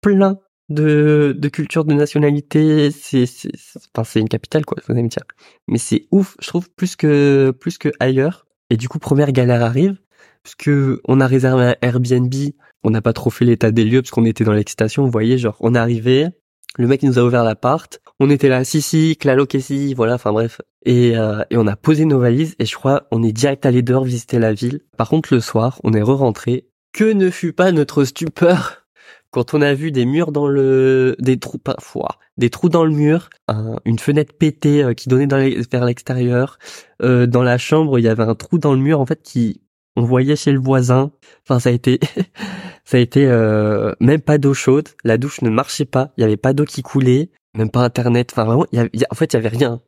plein 0.00 0.38
de, 0.68 1.34
de 1.36 1.48
cultures, 1.48 1.84
de 1.84 1.94
nationalités. 1.94 2.90
C'est, 2.90 3.26
c'est, 3.26 3.50
enfin 3.94 4.04
c'est 4.04 4.20
une 4.20 4.28
capitale 4.28 4.64
quoi. 4.64 4.78
Vous 4.86 4.92
allez 4.92 5.02
me 5.02 5.08
dire. 5.08 5.24
Mais 5.66 5.78
c'est 5.78 6.06
ouf. 6.10 6.36
Je 6.40 6.48
trouve 6.48 6.70
plus 6.70 6.96
que 6.96 7.52
plus 7.58 7.78
que 7.78 7.90
ailleurs. 8.00 8.46
Et 8.70 8.76
du 8.76 8.88
coup 8.88 8.98
première 8.98 9.32
galère 9.32 9.62
arrive 9.62 9.96
puisque 10.42 10.70
on 11.06 11.20
a 11.20 11.26
réservé 11.26 11.64
un 11.64 11.76
Airbnb 11.82 12.32
on 12.84 12.90
n'a 12.90 13.02
pas 13.02 13.12
trop 13.12 13.30
fait 13.30 13.44
l'état 13.44 13.70
des 13.70 13.84
lieux 13.84 14.02
parce 14.02 14.10
qu'on 14.10 14.24
était 14.24 14.44
dans 14.44 14.52
l'excitation. 14.52 15.04
Vous 15.04 15.10
voyez, 15.10 15.38
genre, 15.38 15.56
on 15.60 15.74
est 15.74 15.78
arrivé, 15.78 16.28
le 16.76 16.86
mec 16.86 17.02
nous 17.02 17.18
a 17.18 17.22
ouvert 17.22 17.44
l'appart, 17.44 18.00
on 18.20 18.30
était 18.30 18.48
là, 18.48 18.64
si 18.64 18.82
si, 18.82 19.16
clalo 19.16 19.46
si, 19.58 19.94
voilà, 19.94 20.14
enfin 20.14 20.32
bref. 20.32 20.60
Et, 20.84 21.16
euh, 21.16 21.42
et 21.50 21.56
on 21.56 21.66
a 21.66 21.76
posé 21.76 22.04
nos 22.04 22.20
valises 22.20 22.54
et 22.58 22.64
je 22.64 22.74
crois 22.74 23.08
on 23.10 23.22
est 23.22 23.32
direct 23.32 23.66
allé 23.66 23.82
dehors 23.82 24.04
visiter 24.04 24.38
la 24.38 24.52
ville. 24.52 24.80
Par 24.96 25.08
contre, 25.08 25.34
le 25.34 25.40
soir, 25.40 25.80
on 25.84 25.92
est 25.92 26.02
re-rentré. 26.02 26.68
Que 26.92 27.12
ne 27.12 27.30
fut 27.30 27.52
pas 27.52 27.72
notre 27.72 28.04
stupeur 28.04 28.86
quand 29.30 29.54
on 29.54 29.60
a 29.60 29.74
vu 29.74 29.92
des 29.92 30.06
murs 30.06 30.32
dans 30.32 30.48
le, 30.48 31.16
des 31.18 31.38
trous, 31.38 31.58
parfois, 31.58 32.18
des 32.36 32.50
trous 32.50 32.68
dans 32.68 32.84
le 32.84 32.92
mur, 32.92 33.30
une 33.84 33.98
fenêtre 33.98 34.32
pétée 34.32 34.82
euh, 34.82 34.94
qui 34.94 35.08
donnait 35.08 35.26
vers 35.70 35.84
l'extérieur. 35.84 36.58
Euh, 37.02 37.26
dans 37.26 37.42
la 37.42 37.58
chambre, 37.58 37.98
il 37.98 38.02
y 38.02 38.08
avait 38.08 38.22
un 38.22 38.34
trou 38.34 38.58
dans 38.58 38.74
le 38.74 38.80
mur 38.80 39.00
en 39.00 39.06
fait 39.06 39.22
qui 39.22 39.60
on 39.96 40.02
voyait 40.02 40.36
chez 40.36 40.52
le 40.52 40.60
voisin. 40.60 41.10
Enfin, 41.44 41.58
ça 41.58 41.70
a 41.70 41.72
été, 41.72 41.98
ça 42.84 42.96
a 42.96 43.00
été 43.00 43.26
euh, 43.26 43.92
même 44.00 44.20
pas 44.20 44.38
d'eau 44.38 44.54
chaude. 44.54 44.88
La 45.04 45.18
douche 45.18 45.42
ne 45.42 45.50
marchait 45.50 45.84
pas. 45.84 46.12
Il 46.16 46.20
y 46.22 46.24
avait 46.24 46.36
pas 46.36 46.52
d'eau 46.52 46.64
qui 46.64 46.82
coulait, 46.82 47.30
même 47.54 47.70
pas 47.70 47.80
internet. 47.80 48.30
Enfin, 48.32 48.44
vraiment, 48.44 48.66
y 48.72 48.80
en 48.80 49.14
fait, 49.14 49.32
il 49.32 49.36
y 49.36 49.38
avait 49.38 49.48
rien. 49.48 49.80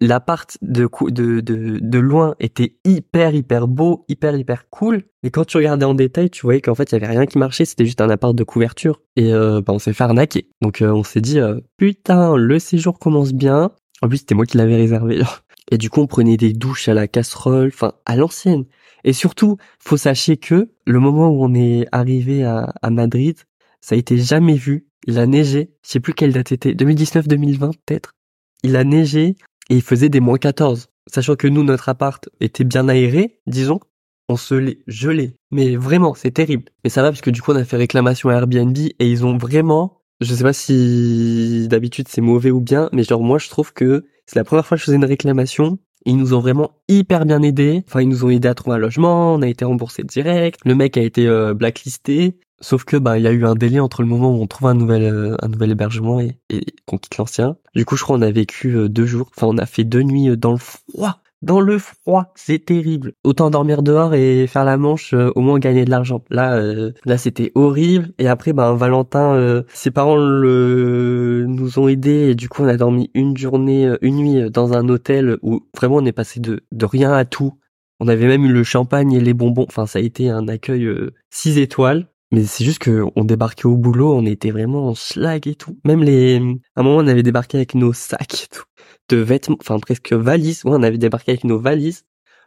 L'appart 0.00 0.58
de, 0.62 0.88
de, 1.08 1.40
de, 1.40 1.78
de 1.80 1.98
loin 1.98 2.34
était 2.40 2.76
hyper, 2.84 3.34
hyper 3.34 3.68
beau, 3.68 4.04
hyper, 4.08 4.36
hyper 4.36 4.68
cool. 4.70 5.04
Et 5.22 5.30
quand 5.30 5.44
tu 5.44 5.56
regardais 5.56 5.84
en 5.84 5.94
détail, 5.94 6.30
tu 6.30 6.42
voyais 6.42 6.60
qu'en 6.60 6.74
fait, 6.74 6.90
il 6.90 6.94
y 6.94 6.96
avait 6.96 7.06
rien 7.06 7.26
qui 7.26 7.38
marchait. 7.38 7.64
C'était 7.64 7.84
juste 7.84 8.00
un 8.00 8.10
appart 8.10 8.34
de 8.34 8.44
couverture. 8.44 9.00
Et 9.16 9.32
euh, 9.32 9.60
bah, 9.60 9.72
on 9.72 9.78
s'est 9.78 9.92
fait 9.92 10.04
arnaquer. 10.04 10.48
Donc, 10.60 10.82
euh, 10.82 10.90
on 10.90 11.04
s'est 11.04 11.20
dit, 11.20 11.38
putain, 11.76 12.36
le 12.36 12.58
séjour 12.58 12.98
commence 12.98 13.32
bien. 13.32 13.70
En 14.02 14.08
plus, 14.08 14.18
c'était 14.18 14.34
moi 14.34 14.46
qui 14.46 14.56
l'avais 14.56 14.76
réservé. 14.76 15.22
Et 15.70 15.78
du 15.78 15.88
coup, 15.88 16.00
on 16.00 16.06
prenait 16.06 16.36
des 16.36 16.52
douches 16.52 16.88
à 16.88 16.94
la 16.94 17.06
casserole, 17.06 17.70
enfin, 17.72 17.94
à 18.04 18.16
l'ancienne. 18.16 18.64
Et 19.04 19.12
surtout, 19.12 19.56
faut 19.78 19.96
sachez 19.96 20.36
que 20.36 20.70
le 20.86 21.00
moment 21.00 21.28
où 21.30 21.44
on 21.44 21.54
est 21.54 21.86
arrivé 21.92 22.44
à, 22.44 22.74
à 22.82 22.90
Madrid, 22.90 23.36
ça 23.80 23.94
a 23.94 23.98
été 23.98 24.18
jamais 24.18 24.54
vu. 24.54 24.86
Il 25.06 25.18
a 25.18 25.26
neigé. 25.26 25.70
Je 25.84 25.90
sais 25.90 26.00
plus 26.00 26.14
quelle 26.14 26.32
date 26.32 26.48
c'était. 26.48 26.72
2019-2020 26.72 27.72
peut-être. 27.84 28.14
Il 28.62 28.76
a 28.76 28.84
neigé 28.84 29.36
et 29.70 29.76
il 29.76 29.82
faisait 29.82 30.08
des 30.08 30.20
moins 30.20 30.38
14. 30.38 30.88
Sachant 31.06 31.34
que 31.34 31.48
nous, 31.48 31.64
notre 31.64 31.88
appart 31.88 32.28
était 32.40 32.64
bien 32.64 32.88
aéré, 32.88 33.40
disons. 33.46 33.80
On 34.28 34.36
se 34.36 34.54
l'est 34.54 34.78
gelé. 34.86 35.34
Mais 35.50 35.76
vraiment, 35.76 36.14
c'est 36.14 36.30
terrible. 36.30 36.64
Mais 36.84 36.90
ça 36.90 37.02
va 37.02 37.10
parce 37.10 37.20
que 37.20 37.30
du 37.30 37.42
coup, 37.42 37.52
on 37.52 37.56
a 37.56 37.64
fait 37.64 37.76
réclamation 37.76 38.28
à 38.28 38.34
Airbnb 38.34 38.76
et 38.78 39.10
ils 39.10 39.26
ont 39.26 39.36
vraiment, 39.36 40.00
je 40.20 40.32
sais 40.34 40.44
pas 40.44 40.52
si 40.52 41.66
d'habitude 41.68 42.08
c'est 42.08 42.20
mauvais 42.20 42.50
ou 42.50 42.60
bien, 42.60 42.88
mais 42.92 43.02
genre 43.02 43.22
moi, 43.22 43.38
je 43.38 43.48
trouve 43.48 43.72
que 43.72 44.06
c'est 44.26 44.36
la 44.36 44.44
première 44.44 44.64
fois 44.64 44.76
que 44.76 44.80
je 44.80 44.86
faisais 44.86 44.96
une 44.96 45.04
réclamation 45.04 45.78
ils 46.06 46.16
nous 46.16 46.34
ont 46.34 46.40
vraiment 46.40 46.72
hyper 46.88 47.24
bien 47.24 47.42
aidés. 47.42 47.84
Enfin, 47.86 48.02
ils 48.02 48.08
nous 48.08 48.24
ont 48.24 48.30
aidé 48.30 48.48
à 48.48 48.54
trouver 48.54 48.76
un 48.76 48.78
logement, 48.78 49.34
on 49.34 49.42
a 49.42 49.48
été 49.48 49.64
remboursé 49.64 50.02
direct. 50.02 50.60
Le 50.64 50.74
mec 50.74 50.96
a 50.96 51.02
été 51.02 51.26
euh, 51.26 51.54
blacklisté. 51.54 52.38
Sauf 52.60 52.84
que 52.84 52.96
bah 52.96 53.18
il 53.18 53.24
y 53.24 53.26
a 53.26 53.32
eu 53.32 53.44
un 53.44 53.56
délai 53.56 53.80
entre 53.80 54.02
le 54.02 54.08
moment 54.08 54.30
où 54.30 54.40
on 54.40 54.46
trouve 54.46 54.68
un 54.68 54.74
nouvel 54.74 55.02
euh, 55.02 55.36
un 55.42 55.48
nouvel 55.48 55.72
hébergement 55.72 56.20
et, 56.20 56.38
et 56.48 56.64
qu'on 56.86 56.96
quitte 56.96 57.16
l'ancien. 57.16 57.56
Du 57.74 57.84
coup, 57.84 57.96
je 57.96 58.04
crois 58.04 58.16
on 58.16 58.22
a 58.22 58.30
vécu 58.30 58.76
euh, 58.76 58.88
deux 58.88 59.06
jours. 59.06 59.30
Enfin, 59.36 59.48
on 59.48 59.58
a 59.58 59.66
fait 59.66 59.84
deux 59.84 60.02
nuits 60.02 60.36
dans 60.36 60.52
le 60.52 60.58
froid 60.58 61.18
dans 61.42 61.60
le 61.60 61.78
froid, 61.78 62.32
c'est 62.34 62.64
terrible. 62.64 63.12
Autant 63.24 63.50
dormir 63.50 63.82
dehors 63.82 64.14
et 64.14 64.46
faire 64.46 64.64
la 64.64 64.76
manche, 64.76 65.12
au 65.12 65.40
moins 65.40 65.58
gagner 65.58 65.84
de 65.84 65.90
l'argent. 65.90 66.22
Là, 66.30 66.60
là 67.04 67.18
c'était 67.18 67.52
horrible. 67.54 68.12
Et 68.18 68.28
après, 68.28 68.52
ben 68.52 68.74
Valentin, 68.74 69.62
ses 69.72 69.90
parents 69.90 70.18
nous 70.18 71.78
ont 71.78 71.88
aidés 71.88 72.30
et 72.30 72.34
du 72.34 72.48
coup 72.48 72.62
on 72.62 72.68
a 72.68 72.76
dormi 72.76 73.10
une 73.14 73.36
journée, 73.36 73.92
une 74.02 74.16
nuit 74.16 74.50
dans 74.50 74.72
un 74.72 74.88
hôtel 74.88 75.36
où 75.42 75.60
vraiment 75.76 75.96
on 75.96 76.06
est 76.06 76.12
passé 76.12 76.40
de 76.40 76.60
de 76.70 76.86
rien 76.86 77.12
à 77.12 77.24
tout. 77.24 77.54
On 78.00 78.08
avait 78.08 78.26
même 78.26 78.44
eu 78.44 78.52
le 78.52 78.64
champagne 78.64 79.12
et 79.12 79.20
les 79.20 79.34
bonbons. 79.34 79.66
Enfin, 79.68 79.86
ça 79.86 79.98
a 79.98 80.02
été 80.02 80.28
un 80.28 80.48
accueil 80.48 80.88
6 81.30 81.58
étoiles. 81.58 82.08
Mais 82.32 82.44
c'est 82.44 82.64
juste 82.64 82.78
que 82.78 83.04
on 83.14 83.24
débarquait 83.24 83.66
au 83.66 83.76
boulot, 83.76 84.14
on 84.14 84.24
était 84.24 84.50
vraiment 84.50 84.88
en 84.88 84.94
schlag 84.94 85.46
et 85.46 85.54
tout. 85.54 85.78
Même 85.84 86.02
les, 86.02 86.38
à 86.74 86.80
un 86.80 86.82
moment, 86.82 86.96
on 86.96 87.06
avait 87.06 87.22
débarqué 87.22 87.58
avec 87.58 87.74
nos 87.74 87.92
sacs 87.92 88.44
et 88.44 88.46
tout, 88.56 88.64
de 89.08 89.16
vêtements, 89.18 89.56
enfin 89.60 89.78
presque 89.78 90.12
valises. 90.12 90.64
Ouais, 90.64 90.72
on 90.74 90.82
avait 90.82 90.98
débarqué 90.98 91.32
avec 91.32 91.44
nos 91.44 91.58
valises. 91.58 92.04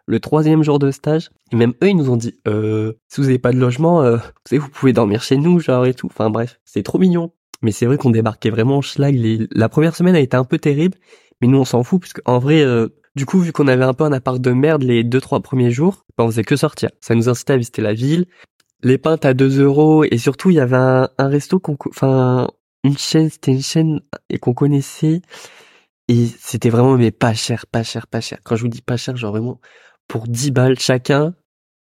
Le 0.08 0.20
troisième 0.20 0.64
jour 0.64 0.78
de 0.78 0.92
stage, 0.92 1.30
et 1.52 1.56
même 1.56 1.74
eux, 1.82 1.90
ils 1.90 1.98
nous 1.98 2.12
ont 2.12 2.16
dit, 2.16 2.40
euh, 2.48 2.94
si 3.08 3.22
vous 3.22 3.28
avez 3.28 3.40
pas 3.40 3.52
de 3.52 3.58
logement, 3.58 4.04
euh, 4.04 4.18
vous 4.18 4.22
savez, 4.48 4.60
vous 4.60 4.70
pouvez 4.70 4.94
dormir 4.94 5.24
chez 5.24 5.38
nous, 5.38 5.60
genre 5.60 5.86
et 5.86 5.96
tout. 5.96 6.08
Enfin 6.08 6.30
bref, 6.30 6.60
c'est 6.64 6.84
trop 6.84 7.00
mignon. 7.00 7.32
Mais 7.64 7.72
c'est 7.72 7.88
vrai 7.88 7.98
qu'on 7.98 8.12
débarquait 8.12 8.52
vraiment 8.52 8.78
en 8.78 8.82
schlag. 8.82 9.16
La 9.52 9.70
première 9.70 9.96
semaine 9.96 10.16
a 10.16 10.20
été 10.20 10.38
un 10.38 10.44
peu 10.44 10.60
terrible, 10.60 10.98
mais 11.42 11.48
nous 11.48 11.58
on 11.58 11.66
s'en 11.66 11.84
fout 11.84 12.02
parce 12.02 12.14
qu'en 12.14 12.38
vrai, 12.38 12.62
euh, 12.62 12.90
du 13.16 13.26
coup, 13.26 13.40
vu 13.40 13.52
qu'on 13.52 13.68
avait 13.68 13.86
un 13.86 13.94
peu 13.94 14.04
un 14.04 14.12
appart 14.12 14.40
de 14.40 14.52
merde 14.52 14.84
les 14.84 15.04
deux 15.04 15.22
trois 15.22 15.40
premiers 15.40 15.72
jours, 15.72 16.06
ben, 16.18 16.26
on 16.26 16.28
faisait 16.28 16.44
que 16.44 16.56
sortir. 16.56 16.90
Ça 17.00 17.16
nous 17.16 17.30
incitait 17.30 17.54
à 17.54 17.58
visiter 17.58 17.82
la 17.82 17.94
ville, 17.94 18.26
les 18.84 18.98
pintes 18.98 19.26
à 19.26 19.34
2 19.34 19.62
euros 19.62 20.04
et 20.04 20.18
surtout 20.18 20.52
il 20.52 20.58
y 20.58 20.60
avait 20.60 20.76
un, 20.78 21.10
resto 21.18 21.60
qu'on 21.60 21.76
enfin 21.90 22.48
une 22.84 22.98
chaîne 22.98 23.30
c'était 23.30 23.52
une 23.52 23.64
chaîne 23.64 24.02
et 24.30 24.38
qu'on 24.38 24.54
connaissait 24.54 25.22
et 26.08 26.28
c'était 26.40 26.70
vraiment 26.70 26.98
mais 26.98 27.12
pas 27.12 27.34
cher 27.34 27.66
pas 27.68 27.84
cher 27.84 28.08
pas 28.08 28.22
cher. 28.22 28.40
Quand 28.44 28.56
je 28.56 28.62
vous 28.64 28.68
dis 28.70 28.82
pas 28.82 28.98
cher 28.98 29.16
genre 29.16 29.32
vraiment 29.32 29.60
pour 30.08 30.28
10 30.28 30.52
balles 30.52 30.80
chacun 30.80 31.34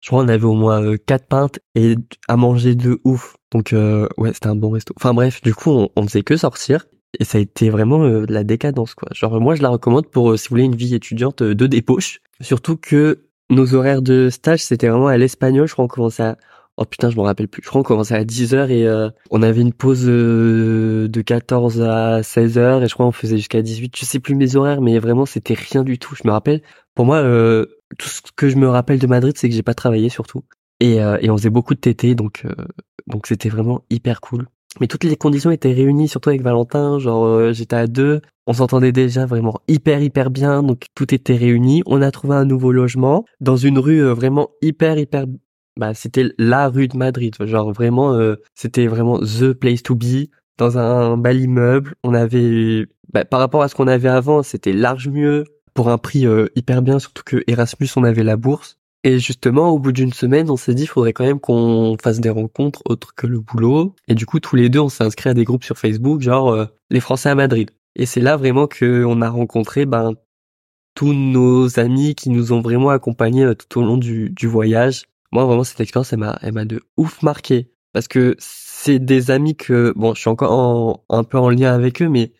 je 0.01 0.09
crois 0.09 0.23
on 0.23 0.27
avait 0.27 0.45
au 0.45 0.55
moins 0.55 0.83
euh, 0.83 0.97
4 0.97 1.27
pintes 1.27 1.59
et 1.75 1.95
à 2.27 2.35
manger 2.35 2.75
de 2.75 2.99
ouf. 3.03 3.37
Donc 3.51 3.73
euh, 3.73 4.07
ouais 4.17 4.33
c'était 4.33 4.47
un 4.47 4.55
bon 4.55 4.71
resto. 4.71 4.93
Enfin 4.97 5.13
bref 5.13 5.41
du 5.41 5.53
coup 5.53 5.71
on, 5.71 5.89
on 5.95 6.07
faisait 6.07 6.23
que 6.23 6.37
sortir 6.37 6.85
et 7.19 7.23
ça 7.23 7.37
a 7.37 7.41
été 7.41 7.69
vraiment 7.69 8.03
euh, 8.03 8.25
la 8.27 8.43
décadence 8.43 8.95
quoi. 8.95 9.09
Genre 9.13 9.39
moi 9.39 9.55
je 9.55 9.61
la 9.61 9.69
recommande 9.69 10.07
pour 10.09 10.37
si 10.37 10.47
vous 10.47 10.53
voulez 10.53 10.63
une 10.63 10.75
vie 10.75 10.95
étudiante 10.95 11.43
de 11.43 11.67
débauche, 11.67 12.19
surtout 12.41 12.77
que 12.77 13.27
nos 13.49 13.75
horaires 13.75 14.01
de 14.01 14.29
stage 14.29 14.63
c'était 14.63 14.87
vraiment 14.87 15.07
à 15.07 15.17
l'espagnol, 15.17 15.67
je 15.67 15.73
crois 15.73 15.85
on 15.85 15.89
commençait 15.89 16.23
à 16.23 16.37
Oh 16.81 16.85
putain, 16.85 17.11
je 17.11 17.15
me 17.15 17.21
rappelle 17.21 17.47
plus. 17.47 17.61
Je 17.63 17.69
crois 17.69 17.83
qu'on 17.83 17.89
commençait 17.89 18.15
à 18.15 18.23
10h 18.23 18.71
et 18.71 18.87
euh, 18.87 19.11
on 19.29 19.43
avait 19.43 19.61
une 19.61 19.71
pause 19.71 20.05
euh, 20.07 21.07
de 21.07 21.21
14 21.21 21.79
à 21.83 22.21
16h 22.21 22.83
et 22.83 22.87
je 22.87 22.93
crois 22.95 23.05
on 23.05 23.11
faisait 23.11 23.37
jusqu'à 23.37 23.61
18. 23.61 23.95
Je 23.95 24.03
sais 24.03 24.19
plus 24.19 24.33
mes 24.33 24.55
horaires 24.55 24.81
mais 24.81 24.97
vraiment 24.97 25.27
c'était 25.27 25.53
rien 25.53 25.83
du 25.83 25.99
tout. 25.99 26.15
Je 26.15 26.23
me 26.25 26.31
rappelle. 26.31 26.63
Pour 26.95 27.05
moi, 27.05 27.17
euh, 27.17 27.67
tout 27.99 28.09
ce 28.09 28.21
que 28.35 28.49
je 28.49 28.55
me 28.55 28.67
rappelle 28.67 28.97
de 28.97 29.05
Madrid, 29.05 29.37
c'est 29.37 29.47
que 29.47 29.53
j'ai 29.53 29.61
pas 29.61 29.75
travaillé 29.75 30.09
surtout. 30.09 30.41
Et, 30.79 30.95
et 30.95 31.29
on 31.29 31.37
faisait 31.37 31.51
beaucoup 31.51 31.75
de 31.75 31.79
TT 31.79 32.15
donc 32.15 32.47
donc 33.05 33.27
c'était 33.27 33.49
vraiment 33.49 33.83
hyper 33.91 34.19
cool. 34.19 34.47
Mais 34.79 34.87
toutes 34.87 35.03
les 35.03 35.17
conditions 35.17 35.51
étaient 35.51 35.73
réunies, 35.73 36.07
surtout 36.07 36.29
avec 36.29 36.41
Valentin. 36.41 36.97
Genre 36.97 37.53
j'étais 37.53 37.75
à 37.75 37.85
deux, 37.85 38.21
on 38.47 38.53
s'entendait 38.53 38.91
déjà 38.91 39.27
vraiment 39.27 39.59
hyper 39.67 40.01
hyper 40.01 40.31
bien, 40.31 40.63
donc 40.63 40.85
tout 40.95 41.13
était 41.13 41.35
réuni. 41.35 41.83
On 41.85 42.01
a 42.01 42.09
trouvé 42.09 42.33
un 42.33 42.45
nouveau 42.45 42.71
logement 42.71 43.23
dans 43.39 43.55
une 43.55 43.77
rue 43.77 44.01
vraiment 44.01 44.49
hyper 44.63 44.97
hyper 44.97 45.27
bah 45.81 45.95
c'était 45.95 46.27
la 46.37 46.69
rue 46.69 46.87
de 46.87 46.95
Madrid. 46.95 47.35
Genre 47.39 47.73
vraiment 47.73 48.13
euh, 48.13 48.35
c'était 48.53 48.85
vraiment 48.85 49.17
the 49.19 49.51
place 49.51 49.81
to 49.81 49.95
be. 49.95 50.29
Dans 50.59 50.77
un 50.77 51.17
bel 51.17 51.41
immeuble 51.41 51.95
on 52.03 52.13
avait 52.13 52.85
bah, 53.11 53.25
par 53.25 53.39
rapport 53.39 53.63
à 53.63 53.67
ce 53.67 53.73
qu'on 53.73 53.87
avait 53.87 54.09
avant 54.09 54.43
c'était 54.43 54.73
large 54.73 55.09
mieux 55.09 55.43
pour 55.73 55.89
un 55.89 55.97
prix 55.97 56.27
euh, 56.27 56.49
hyper 56.55 56.83
bien 56.83 56.99
surtout 56.99 57.23
que 57.25 57.43
Erasmus 57.47 57.87
on 57.95 58.03
avait 58.03 58.23
la 58.23 58.37
bourse. 58.37 58.77
Et 59.03 59.17
justement 59.17 59.69
au 59.69 59.79
bout 59.79 59.91
d'une 59.91 60.13
semaine 60.13 60.51
on 60.51 60.55
s'est 60.55 60.75
dit 60.75 60.83
il 60.83 60.87
faudrait 60.87 61.13
quand 61.13 61.25
même 61.25 61.39
qu'on 61.39 61.97
fasse 61.99 62.19
des 62.19 62.29
rencontres 62.29 62.83
autres 62.85 63.15
que 63.15 63.25
le 63.25 63.39
boulot. 63.39 63.95
Et 64.07 64.13
du 64.13 64.27
coup 64.27 64.39
tous 64.39 64.55
les 64.55 64.69
deux 64.69 64.81
on 64.81 64.89
s'est 64.89 65.03
inscrit 65.03 65.31
à 65.31 65.33
des 65.33 65.45
groupes 65.45 65.63
sur 65.63 65.79
Facebook 65.79 66.21
genre 66.21 66.49
euh, 66.49 66.65
les 66.91 66.99
Français 66.99 67.29
à 67.29 67.35
Madrid. 67.35 67.71
Et 67.95 68.05
c'est 68.05 68.21
là 68.21 68.37
vraiment 68.37 68.67
que 68.67 69.03
on 69.03 69.19
a 69.23 69.29
rencontré 69.31 69.87
ben 69.87 70.13
tous 70.93 71.13
nos 71.13 71.79
amis 71.79 72.13
qui 72.13 72.29
nous 72.29 72.53
ont 72.53 72.61
vraiment 72.61 72.91
accompagnés 72.91 73.51
tout 73.55 73.79
au 73.79 73.83
long 73.83 73.97
du, 73.97 74.29
du 74.29 74.45
voyage 74.45 75.05
moi 75.31 75.45
vraiment 75.45 75.63
cette 75.63 75.79
expérience 75.79 76.13
elle 76.13 76.19
m'a 76.19 76.37
elle 76.41 76.53
m'a 76.53 76.65
de 76.65 76.81
ouf 76.97 77.21
marqué. 77.21 77.71
Parce 77.93 78.07
que 78.07 78.35
c'est 78.39 78.99
des 78.99 79.31
amis 79.31 79.55
que 79.55 79.93
bon 79.95 80.13
je 80.13 80.21
suis 80.21 80.29
encore 80.29 81.03
un 81.09 81.23
peu 81.23 81.37
en 81.37 81.49
lien 81.49 81.73
avec 81.73 82.01
eux 82.01 82.09
mais 82.09 82.31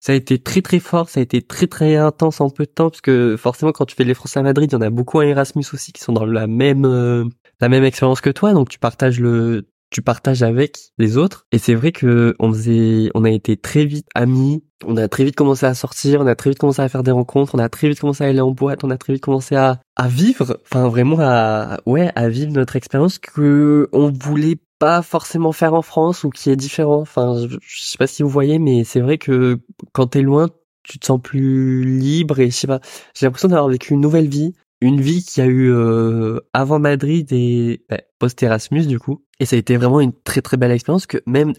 ça 0.00 0.12
a 0.12 0.14
été 0.14 0.38
très 0.38 0.62
très 0.62 0.80
fort 0.80 1.08
ça 1.08 1.20
a 1.20 1.22
été 1.22 1.42
très 1.42 1.66
très 1.66 1.96
intense 1.96 2.40
en 2.40 2.50
peu 2.50 2.64
de 2.64 2.70
temps 2.70 2.90
parce 2.90 3.00
que 3.00 3.36
forcément 3.36 3.72
quand 3.72 3.86
tu 3.86 3.94
fais 3.94 4.04
les 4.04 4.14
Français 4.14 4.40
à 4.40 4.42
Madrid 4.42 4.70
il 4.70 4.74
y 4.74 4.76
en 4.76 4.82
a 4.82 4.90
beaucoup 4.90 5.20
à 5.20 5.26
Erasmus 5.26 5.64
aussi 5.72 5.92
qui 5.92 6.02
sont 6.02 6.12
dans 6.12 6.26
la 6.26 6.46
même 6.46 6.84
euh, 6.84 7.24
la 7.60 7.68
même 7.68 7.84
expérience 7.84 8.20
que 8.20 8.30
toi 8.30 8.52
donc 8.52 8.68
tu 8.68 8.78
partages 8.78 9.20
le 9.20 9.68
tu 9.90 10.02
partages 10.02 10.42
avec 10.42 10.78
les 10.98 11.16
autres. 11.16 11.46
Et 11.52 11.58
c'est 11.58 11.74
vrai 11.74 11.92
que 11.92 12.34
on 12.38 12.52
faisait 12.52 13.10
on 13.14 13.24
a 13.24 13.30
été 13.30 13.56
très 13.56 13.84
vite 13.84 14.06
amis. 14.14 14.62
On 14.84 14.96
a 14.96 15.08
très 15.08 15.24
vite 15.24 15.36
commencé 15.36 15.64
à 15.64 15.74
sortir 15.74 16.20
on 16.20 16.26
a 16.26 16.34
très 16.34 16.50
vite 16.50 16.58
commencé 16.58 16.82
à 16.82 16.88
faire 16.88 17.02
des 17.02 17.10
rencontres 17.10 17.54
on 17.54 17.58
a 17.58 17.68
très 17.70 17.88
vite 17.88 18.00
commencé 18.00 18.24
à 18.24 18.26
aller 18.26 18.42
en 18.42 18.50
boîte 18.50 18.84
on 18.84 18.90
a 18.90 18.98
très 18.98 19.14
vite 19.14 19.22
commencé 19.22 19.56
à 19.56 19.80
à 19.96 20.06
vivre 20.06 20.60
enfin 20.66 20.88
vraiment 20.88 21.16
à 21.18 21.78
ouais 21.86 22.12
à 22.14 22.28
vivre 22.28 22.52
notre 22.52 22.76
expérience 22.76 23.18
que 23.18 23.88
on 23.92 24.10
voulait 24.10 24.58
pas 24.78 25.00
forcément 25.02 25.52
faire 25.52 25.74
en 25.74 25.82
France 25.82 26.24
ou 26.24 26.30
qui 26.30 26.50
est 26.50 26.56
différent. 26.56 27.00
Enfin 27.00 27.36
je, 27.48 27.56
sais 27.80 27.98
pas 27.98 28.06
si 28.06 28.22
vous 28.22 28.28
voyez 28.28 28.58
mais 28.58 28.84
c'est 28.84 29.00
vrai 29.00 29.18
que 29.18 29.58
quand 29.92 30.08
t'es 30.08 30.22
loin 30.22 30.50
tu 30.82 30.98
te 30.98 31.06
sens 31.06 31.20
plus 31.20 31.84
libre 31.84 32.38
et 32.38 32.50
je 32.50 32.56
sais 32.56 32.66
pas 32.66 32.80
j'ai 33.14 33.26
l'impression 33.26 33.48
d'avoir 33.48 33.68
vécu 33.68 33.94
une 33.94 34.00
nouvelle 34.00 34.28
vie 34.28 34.54
une 34.80 35.00
vie 35.00 35.24
qui 35.24 35.40
a 35.40 35.46
eu 35.46 35.70
euh, 35.72 36.40
avant 36.52 36.78
Madrid 36.78 37.32
et 37.32 37.84
bah, 37.88 37.98
post 38.18 38.42
Erasmus 38.42 38.86
du 38.86 38.98
coup. 38.98 39.24
Et 39.40 39.46
ça 39.46 39.56
a 39.56 39.58
été 39.58 39.76
vraiment 39.76 40.00
une 40.00 40.12
très 40.12 40.42
très 40.42 40.56
belle 40.56 40.70
expérience 40.72 41.06
que 41.06 41.18
même 41.26 41.52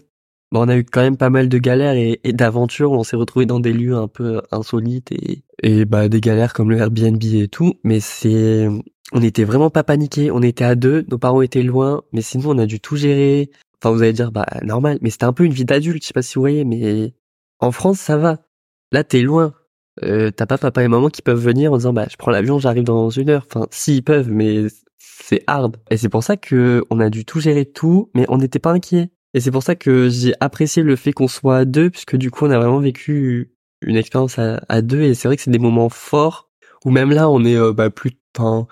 bah, 0.52 0.60
on 0.60 0.68
a 0.68 0.76
eu 0.76 0.84
quand 0.84 1.00
même 1.00 1.16
pas 1.16 1.30
mal 1.30 1.48
de 1.48 1.58
galères 1.58 1.94
et, 1.94 2.20
d'aventures 2.32 2.92
on 2.92 3.04
s'est 3.04 3.16
retrouvé 3.16 3.46
dans 3.46 3.60
des 3.60 3.72
lieux 3.72 3.96
un 3.96 4.08
peu 4.08 4.40
insolites 4.50 5.12
et 5.12 5.42
et 5.62 5.84
bah 5.84 6.08
des 6.08 6.20
galères 6.20 6.54
comme 6.54 6.70
le 6.70 6.78
Airbnb 6.78 7.22
et 7.22 7.48
tout. 7.48 7.74
Mais 7.84 8.00
c'est 8.00 8.68
on 9.12 9.20
n'était 9.20 9.44
vraiment 9.44 9.70
pas 9.70 9.84
paniqué 9.84 10.30
on 10.30 10.42
était 10.42 10.64
à 10.64 10.74
deux. 10.74 11.04
Nos 11.10 11.18
parents 11.18 11.42
étaient 11.42 11.62
loin. 11.62 12.02
Mais 12.12 12.22
sinon 12.22 12.50
on 12.50 12.58
a 12.58 12.66
dû 12.66 12.80
tout 12.80 12.96
gérer. 12.96 13.50
Enfin 13.82 13.94
vous 13.94 14.02
allez 14.02 14.12
dire 14.12 14.32
bah 14.32 14.46
normal. 14.62 14.98
Mais 15.02 15.10
c'était 15.10 15.24
un 15.24 15.32
peu 15.32 15.44
une 15.44 15.52
vie 15.52 15.64
d'adulte. 15.64 16.02
Je 16.02 16.08
sais 16.08 16.14
pas 16.14 16.22
si 16.22 16.36
vous 16.36 16.42
voyez 16.42 16.64
mais 16.64 17.14
en 17.60 17.72
France 17.72 17.98
ça 17.98 18.16
va. 18.16 18.38
Là 18.92 19.04
t'es 19.04 19.22
loin 19.22 19.54
euh, 20.02 20.30
t'as 20.30 20.46
pas 20.46 20.58
papa 20.58 20.82
et 20.82 20.88
maman 20.88 21.08
qui 21.08 21.22
peuvent 21.22 21.40
venir 21.40 21.72
en 21.72 21.76
disant 21.76 21.92
bah 21.92 22.06
je 22.10 22.16
prends 22.16 22.30
l'avion, 22.30 22.58
j'arrive 22.58 22.84
dans 22.84 23.10
une 23.10 23.30
heure. 23.30 23.44
Enfin, 23.46 23.66
si 23.70 24.02
peuvent, 24.02 24.30
mais 24.30 24.66
c'est 24.98 25.42
hard. 25.46 25.76
Et 25.90 25.96
c'est 25.96 26.08
pour 26.08 26.22
ça 26.22 26.36
que 26.36 26.84
on 26.90 27.00
a 27.00 27.10
dû 27.10 27.24
tout 27.24 27.40
gérer 27.40 27.64
tout, 27.66 28.10
mais 28.14 28.24
on 28.28 28.38
n'était 28.38 28.58
pas 28.58 28.72
inquiet. 28.72 29.10
Et 29.34 29.40
c'est 29.40 29.50
pour 29.50 29.62
ça 29.62 29.74
que 29.76 30.08
j'ai 30.08 30.34
apprécié 30.40 30.82
le 30.82 30.96
fait 30.96 31.12
qu'on 31.12 31.28
soit 31.28 31.58
à 31.58 31.64
deux, 31.64 31.90
puisque 31.90 32.16
du 32.16 32.30
coup 32.30 32.46
on 32.46 32.50
a 32.50 32.58
vraiment 32.58 32.80
vécu 32.80 33.52
une 33.82 33.96
expérience 33.96 34.38
à, 34.38 34.82
deux. 34.82 35.02
Et 35.02 35.14
c'est 35.14 35.28
vrai 35.28 35.36
que 35.36 35.42
c'est 35.42 35.50
des 35.50 35.58
moments 35.58 35.88
forts 35.88 36.50
où 36.84 36.90
même 36.90 37.10
là 37.10 37.28
on 37.28 37.44
est 37.44 37.56
euh, 37.56 37.72
bah, 37.72 37.90
plus, 37.90 38.12
enfin, 38.36 38.66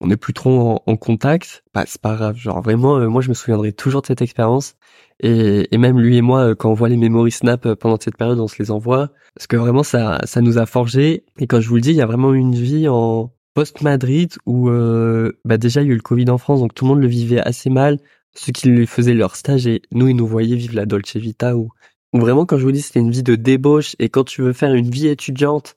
on 0.00 0.10
est 0.10 0.16
plus 0.16 0.32
trop 0.32 0.82
en, 0.86 0.96
contact. 0.96 1.64
Bah 1.74 1.84
c'est 1.86 2.00
pas 2.00 2.14
grave. 2.16 2.36
Genre 2.36 2.62
vraiment, 2.62 2.98
euh, 2.98 3.08
moi 3.08 3.20
je 3.22 3.28
me 3.28 3.34
souviendrai 3.34 3.72
toujours 3.72 4.02
de 4.02 4.06
cette 4.06 4.22
expérience. 4.22 4.76
Et, 5.20 5.74
et, 5.74 5.78
même 5.78 5.98
lui 5.98 6.16
et 6.16 6.22
moi, 6.22 6.54
quand 6.54 6.70
on 6.70 6.74
voit 6.74 6.88
les 6.88 6.96
memory 6.96 7.32
snap 7.32 7.66
euh, 7.66 7.74
pendant 7.74 7.98
cette 8.00 8.16
période, 8.16 8.38
on 8.38 8.46
se 8.48 8.60
les 8.60 8.70
envoie. 8.70 9.10
Parce 9.34 9.48
que 9.48 9.56
vraiment, 9.56 9.82
ça, 9.82 10.20
ça 10.24 10.40
nous 10.40 10.58
a 10.58 10.66
forgé. 10.66 11.24
Et 11.38 11.46
quand 11.48 11.60
je 11.60 11.68
vous 11.68 11.74
le 11.76 11.80
dis, 11.80 11.90
il 11.90 11.96
y 11.96 12.02
a 12.02 12.06
vraiment 12.06 12.32
une 12.34 12.54
vie 12.54 12.88
en 12.88 13.32
post-Madrid 13.54 14.34
où 14.46 14.68
euh, 14.70 15.32
bah 15.44 15.58
déjà, 15.58 15.82
il 15.82 15.88
y 15.88 15.90
a 15.90 15.92
eu 15.92 15.96
le 15.96 16.02
Covid 16.02 16.30
en 16.30 16.38
France, 16.38 16.60
donc 16.60 16.74
tout 16.74 16.84
le 16.84 16.90
monde 16.90 17.00
le 17.00 17.08
vivait 17.08 17.40
assez 17.40 17.70
mal. 17.70 17.98
Ceux 18.34 18.52
qui 18.52 18.68
lui 18.68 18.86
faisaient 18.86 19.14
leur 19.14 19.34
stage 19.34 19.66
et 19.66 19.82
nous, 19.90 20.06
ils 20.08 20.14
nous 20.14 20.26
voyaient 20.26 20.56
vivre 20.56 20.76
la 20.76 20.86
Dolce 20.86 21.16
Vita 21.16 21.56
où 21.56 21.70
vraiment, 22.12 22.46
quand 22.46 22.58
je 22.58 22.64
vous 22.64 22.72
dis, 22.72 22.82
c'était 22.82 23.00
une 23.00 23.10
vie 23.10 23.22
de 23.24 23.34
débauche. 23.34 23.96
Et 23.98 24.08
quand 24.08 24.24
tu 24.24 24.42
veux 24.42 24.52
faire 24.52 24.74
une 24.74 24.90
vie 24.90 25.08
étudiante, 25.08 25.76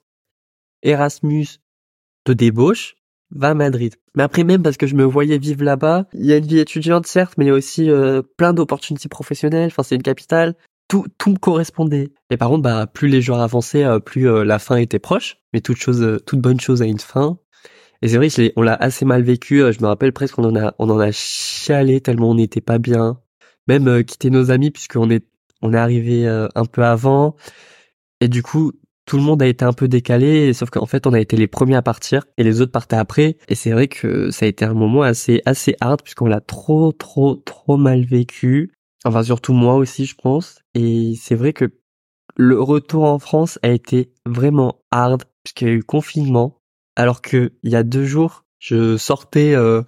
Erasmus, 0.82 1.46
de 2.26 2.32
débauche, 2.32 2.94
va 3.34 3.50
à 3.50 3.54
Madrid. 3.54 3.94
Mais 4.14 4.22
après 4.22 4.44
même 4.44 4.62
parce 4.62 4.76
que 4.76 4.86
je 4.86 4.94
me 4.94 5.04
voyais 5.04 5.38
vivre 5.38 5.64
là-bas, 5.64 6.06
il 6.14 6.26
y 6.26 6.32
a 6.32 6.36
une 6.36 6.46
vie 6.46 6.58
étudiante 6.58 7.06
certes, 7.06 7.34
mais 7.38 7.44
il 7.44 7.48
y 7.48 7.50
a 7.50 7.54
aussi 7.54 7.90
euh, 7.90 8.22
plein 8.36 8.52
d'opportunités 8.52 9.08
professionnelles. 9.08 9.68
Enfin, 9.68 9.82
c'est 9.82 9.94
une 9.94 10.02
capitale. 10.02 10.54
Tout, 10.88 11.06
tout 11.16 11.30
me 11.30 11.38
correspondait. 11.38 12.10
Et 12.30 12.36
par 12.36 12.50
contre, 12.50 12.62
bah, 12.62 12.86
plus 12.86 13.08
les 13.08 13.22
jours 13.22 13.38
avançaient, 13.38 13.84
euh, 13.84 13.98
plus 13.98 14.28
euh, 14.28 14.44
la 14.44 14.58
fin 14.58 14.76
était 14.76 14.98
proche. 14.98 15.38
Mais 15.52 15.60
toute 15.60 15.78
chose, 15.78 16.20
toute 16.26 16.40
bonne 16.40 16.60
chose 16.60 16.82
a 16.82 16.86
une 16.86 16.98
fin. 16.98 17.38
Et 18.02 18.08
c'est 18.08 18.16
vrai, 18.16 18.28
on 18.56 18.62
l'a 18.62 18.74
assez 18.74 19.04
mal 19.04 19.22
vécu. 19.22 19.58
Je 19.72 19.80
me 19.80 19.86
rappelle 19.86 20.12
presque 20.12 20.34
qu'on 20.34 20.44
en 20.44 20.56
a, 20.56 20.74
on 20.78 20.90
en 20.90 20.98
a 20.98 21.12
chialé 21.12 22.00
tellement 22.00 22.30
on 22.30 22.34
n'était 22.34 22.60
pas 22.60 22.78
bien. 22.78 23.20
Même 23.68 24.02
quitter 24.04 24.28
nos 24.28 24.50
amis 24.50 24.72
puisqu'on 24.72 25.08
est, 25.08 25.24
on 25.62 25.72
est 25.72 25.78
arrivé 25.78 26.26
un 26.26 26.64
peu 26.64 26.82
avant. 26.82 27.36
Et 28.20 28.26
du 28.26 28.42
coup, 28.42 28.72
tout 29.04 29.16
le 29.16 29.22
monde 29.22 29.42
a 29.42 29.46
été 29.46 29.64
un 29.64 29.72
peu 29.72 29.88
décalé, 29.88 30.52
sauf 30.52 30.70
qu'en 30.70 30.86
fait 30.86 31.06
on 31.06 31.12
a 31.12 31.20
été 31.20 31.36
les 31.36 31.46
premiers 31.46 31.76
à 31.76 31.82
partir 31.82 32.24
et 32.38 32.44
les 32.44 32.60
autres 32.60 32.72
partaient 32.72 32.96
après. 32.96 33.36
Et 33.48 33.54
c'est 33.54 33.70
vrai 33.70 33.88
que 33.88 34.30
ça 34.30 34.46
a 34.46 34.48
été 34.48 34.64
un 34.64 34.74
moment 34.74 35.02
assez 35.02 35.42
assez 35.44 35.74
hard 35.80 36.02
puisqu'on 36.02 36.26
l'a 36.26 36.40
trop 36.40 36.92
trop 36.92 37.36
trop 37.36 37.76
mal 37.76 38.04
vécu. 38.04 38.72
Enfin 39.04 39.22
surtout 39.22 39.52
moi 39.52 39.74
aussi 39.74 40.06
je 40.06 40.14
pense. 40.14 40.60
Et 40.74 41.14
c'est 41.20 41.34
vrai 41.34 41.52
que 41.52 41.72
le 42.36 42.60
retour 42.60 43.04
en 43.04 43.18
France 43.18 43.58
a 43.62 43.70
été 43.70 44.12
vraiment 44.24 44.80
hard 44.90 45.24
puisqu'il 45.42 45.68
y 45.68 45.70
a 45.70 45.74
eu 45.74 45.82
confinement. 45.82 46.58
Alors 46.96 47.22
que 47.22 47.52
il 47.62 47.70
y 47.72 47.76
a 47.76 47.82
deux 47.82 48.04
jours 48.04 48.44
je 48.58 48.96
sortais 48.96 49.54
euh, 49.54 49.82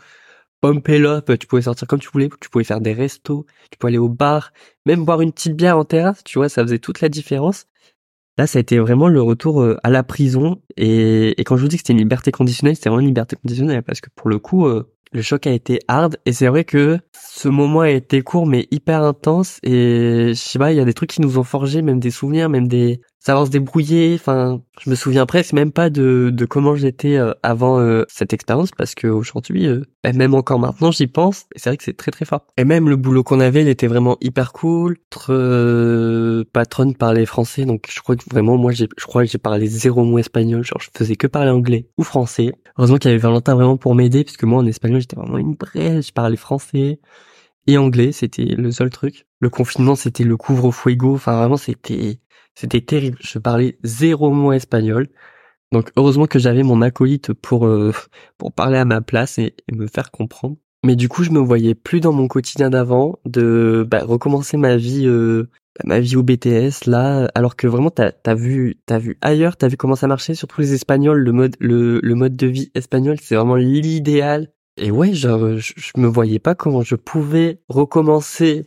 tu 1.39 1.47
pouvais 1.47 1.63
sortir 1.63 1.87
comme 1.87 2.01
tu 2.01 2.09
voulais, 2.13 2.29
tu 2.41 2.49
pouvais 2.49 2.65
faire 2.65 2.81
des 2.81 2.93
restos, 2.93 3.47
tu 3.71 3.79
pouvais 3.79 3.91
aller 3.91 3.99
au 3.99 4.09
bar, 4.09 4.53
même 4.87 5.05
boire 5.05 5.21
une 5.21 5.33
petite 5.33 5.57
bière 5.57 5.77
en 5.77 5.85
terrasse, 5.85 6.25
tu 6.25 6.39
vois, 6.39 6.49
ça 6.49 6.63
faisait 6.63 6.79
toute 6.79 7.01
la 7.01 7.09
différence. 7.09 7.67
Là, 8.37 8.47
ça 8.49 8.59
a 8.59 8.61
été 8.61 8.79
vraiment 8.79 9.09
le 9.09 9.23
retour 9.23 9.63
euh, 9.63 9.79
à 9.85 9.91
la 9.91 10.03
prison. 10.03 10.61
Et, 10.77 11.35
quand 11.47 11.57
je 11.57 11.63
vous 11.63 11.69
dis 11.69 11.77
que 11.77 11.81
c'était 11.81 11.93
une 11.93 12.01
liberté 12.01 12.33
conditionnelle, 12.33 12.75
c'était 12.75 12.89
vraiment 12.89 13.01
une 13.01 13.09
liberté 13.09 13.37
conditionnelle 13.37 13.83
parce 13.83 14.01
que 14.01 14.11
pour 14.15 14.29
le 14.29 14.39
coup, 14.39 14.67
euh, 14.67 14.93
le 15.13 15.23
choc 15.23 15.47
a 15.47 15.53
été 15.53 15.81
hard. 15.89 16.19
Et 16.27 16.33
c'est 16.33 16.49
vrai 16.49 16.65
que 16.65 16.99
ce 17.13 17.49
moment 17.49 17.81
a 17.81 17.91
été 17.91 18.23
court 18.23 18.47
mais 18.47 18.67
hyper 18.71 19.03
intense. 19.03 19.59
Et 19.63 20.29
je 20.29 20.35
sais 20.35 20.59
pas, 20.59 20.73
il 20.73 20.77
y 20.77 20.81
a 20.81 20.85
des 20.85 20.95
trucs 20.95 21.11
qui 21.11 21.21
nous 21.21 21.39
ont 21.39 21.45
forgé, 21.45 21.83
même 21.83 22.01
des 22.01 22.11
souvenirs, 22.11 22.49
même 22.49 22.69
des 22.69 23.01
savoir 23.25 23.47
se 23.47 23.51
débrouiller. 23.51 24.15
Enfin, 24.15 24.61
je 24.81 24.91
me 24.91 24.95
souviens 24.95 25.27
presque 25.27 25.55
même 25.55 25.73
pas 25.73 25.91
de, 25.91 26.31
de 26.33 26.45
comment 26.45 26.77
j'étais 26.77 27.17
euh, 27.17 27.33
avant 27.43 27.81
euh, 27.81 28.05
cette 28.09 28.33
expérience 28.33 28.71
parce 28.77 28.95
que 28.95 29.07
aujourd'hui, 29.07 29.67
euh, 29.67 29.83
même 30.15 30.35
encore 30.35 30.59
maintenant, 30.59 30.91
j'y 30.91 31.07
pense. 31.07 31.47
Et 31.55 31.59
c'est 31.59 31.71
vrai 31.71 31.77
que 31.77 31.85
c'est 31.85 31.97
très 31.97 32.11
très 32.11 32.25
fort. 32.25 32.47
Et 32.59 32.65
même 32.65 32.89
le 32.89 32.97
boulot 32.97 33.25
qu'on 33.25 33.41
avait, 33.41 33.63
il 33.63 33.69
était 33.69 33.87
vraiment 33.87 34.19
hyper 34.21 34.53
cool. 34.53 34.99
Notre 35.15 36.45
patronne 36.53 36.95
parlait 36.95 37.27
français, 37.27 37.65
donc 37.65 37.89
je 37.91 38.01
crois 38.01 38.17
que 38.17 38.25
vraiment, 38.31 38.57
moi, 38.59 38.73
j'ai, 38.73 38.89
je 38.97 39.07
crois 39.07 39.25
que 39.25 39.31
j'ai 39.31 39.39
parlé 39.39 39.67
zéro 39.67 40.05
mot 40.05 40.19
espagnol. 40.19 40.63
Genre, 40.63 40.81
je 40.81 40.91
faisais 40.97 41.17
que 41.17 41.27
parler 41.27 41.51
anglais 41.51 41.89
ou 41.97 42.03
français. 42.03 42.53
Heureusement 42.77 42.99
qu'il 42.99 43.11
y 43.11 43.15
avait 43.15 43.23
Valentin 43.23 43.55
vraiment 43.55 43.77
pour 43.77 43.95
m'aider, 43.95 44.25
puisque 44.25 44.45
moi 44.45 44.59
en 44.59 44.67
espagnol, 44.67 44.94
j'étais 45.01 45.17
vraiment 45.17 45.39
une 45.39 45.55
brèche. 45.55 46.09
Je 46.09 46.13
parlais 46.13 46.37
français 46.37 47.01
et 47.67 47.79
anglais, 47.79 48.13
c'était 48.13 48.45
le 48.45 48.71
seul 48.73 48.91
truc. 48.91 49.27
Le 49.41 49.51
confinement, 49.51 49.95
c'était 49.95 50.25
le 50.25 50.37
couvre-fuego. 50.37 51.15
Enfin, 51.15 51.37
vraiment, 51.37 51.57
c'était 51.57 52.21
c'était 52.55 52.81
terrible. 52.81 53.19
Je 53.21 53.39
parlais 53.39 53.79
zéro 53.83 54.31
mot 54.31 54.53
espagnol. 54.53 55.09
Donc 55.73 55.91
heureusement 55.97 56.27
que 56.27 56.39
j'avais 56.39 56.63
mon 56.63 56.83
acolyte 56.83 57.33
pour 57.33 57.67
euh, 57.67 57.93
pour 58.39 58.53
parler 58.53 58.79
à 58.79 58.85
ma 58.85 59.01
place 59.01 59.39
et, 59.39 59.55
me 59.73 59.87
faire 59.87 60.11
comprendre. 60.11 60.57
Mais 60.85 60.97
du 60.97 61.09
coup, 61.09 61.25
je 61.25 61.31
me 61.31 61.41
voyais 61.41 61.75
plus 61.75 62.01
dans 62.01 62.13
mon 62.13 62.29
quotidien 62.29 62.71
d'avant, 62.71 63.19
de 63.25 63.87
bah, 63.91 64.05
recommencer 64.05 64.57
ma 64.59 64.77
vie, 64.77 65.07
euh, 65.07 65.49
ma 65.85 65.99
vie 65.99 66.17
au 66.17 66.23
BTS 66.23 66.87
là, 66.87 67.29
alors 67.35 67.57
que 67.57 67.67
vraiment 67.67 67.91
t'as 67.91 68.13
as 68.27 68.35
vu, 68.35 68.77
t'as 68.87 68.99
vu 68.99 69.19
ailleurs, 69.23 69.57
t'as 69.57 69.69
vu 69.69 69.77
comment 69.77 69.97
ça 69.97 70.07
marchait, 70.07 70.35
surtout 70.35 70.61
les 70.61 70.75
Espagnols, 70.75 71.19
le 71.19 71.33
mode, 71.33 71.57
le, 71.59 72.01
le 72.03 72.15
mode 72.15 72.37
de 72.37 72.47
vie 72.47 72.71
espagnol, 72.75 73.17
c'est 73.21 73.35
vraiment 73.35 73.57
l'idéal. 73.57 74.54
Et 74.77 74.91
ouais, 74.91 75.15
genre, 75.15 75.57
je, 75.59 75.73
je 75.77 75.93
me 75.97 76.07
voyais 76.07 76.39
pas 76.39 76.55
comment 76.55 76.83
je 76.83 76.97
pouvais 76.97 77.61
recommencer 77.69 78.67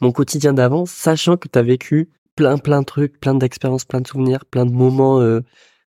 mon 0.00 0.12
quotidien 0.12 0.52
d'avant, 0.52 0.86
sachant 0.86 1.36
que 1.36 1.48
t'as 1.48 1.62
vécu 1.62 2.10
plein 2.34 2.58
plein 2.58 2.80
de 2.80 2.86
trucs, 2.86 3.18
plein 3.18 3.34
d'expériences, 3.34 3.84
plein 3.84 4.00
de 4.00 4.06
souvenirs, 4.06 4.44
plein 4.44 4.66
de 4.66 4.72
moments 4.72 5.20
euh, 5.20 5.40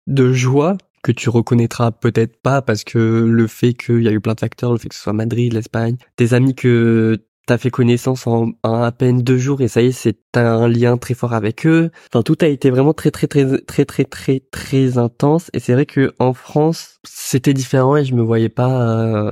de 0.06 0.32
joie 0.32 0.76
que 1.02 1.12
tu 1.12 1.30
reconnaîtras 1.30 1.92
peut-être 1.92 2.40
pas 2.42 2.62
parce 2.62 2.84
que 2.84 2.98
le 2.98 3.46
fait 3.46 3.74
qu'il 3.74 4.02
y 4.02 4.08
a 4.08 4.12
eu 4.12 4.20
plein 4.20 4.34
de 4.34 4.40
facteurs, 4.40 4.72
le 4.72 4.78
fait 4.78 4.88
que 4.88 4.94
ce 4.94 5.02
soit 5.02 5.12
Madrid, 5.12 5.52
l'Espagne, 5.52 5.96
des 6.16 6.34
amis 6.34 6.54
que 6.54 7.18
t'as 7.46 7.58
fait 7.58 7.70
connaissance 7.70 8.26
en, 8.26 8.52
à 8.62 8.92
peine 8.92 9.22
deux 9.22 9.38
jours 9.38 9.60
et 9.60 9.68
ça 9.68 9.82
y 9.82 9.86
est, 9.86 9.92
c'est 9.92 10.18
un 10.36 10.68
lien 10.68 10.96
très 10.96 11.14
fort 11.14 11.32
avec 11.32 11.66
eux. 11.66 11.90
Enfin, 12.12 12.22
tout 12.22 12.38
a 12.40 12.46
été 12.46 12.70
vraiment 12.70 12.94
très 12.94 13.10
très 13.10 13.26
très 13.26 13.58
très 13.62 13.84
très 13.84 14.04
très 14.04 14.40
très 14.50 14.98
intense 14.98 15.50
et 15.52 15.60
c'est 15.60 15.72
vrai 15.72 15.86
que 15.86 16.14
en 16.18 16.32
France, 16.32 17.00
c'était 17.04 17.54
différent 17.54 17.96
et 17.96 18.04
je 18.04 18.14
me 18.14 18.22
voyais 18.22 18.48
pas, 18.48 19.26
euh, 19.26 19.30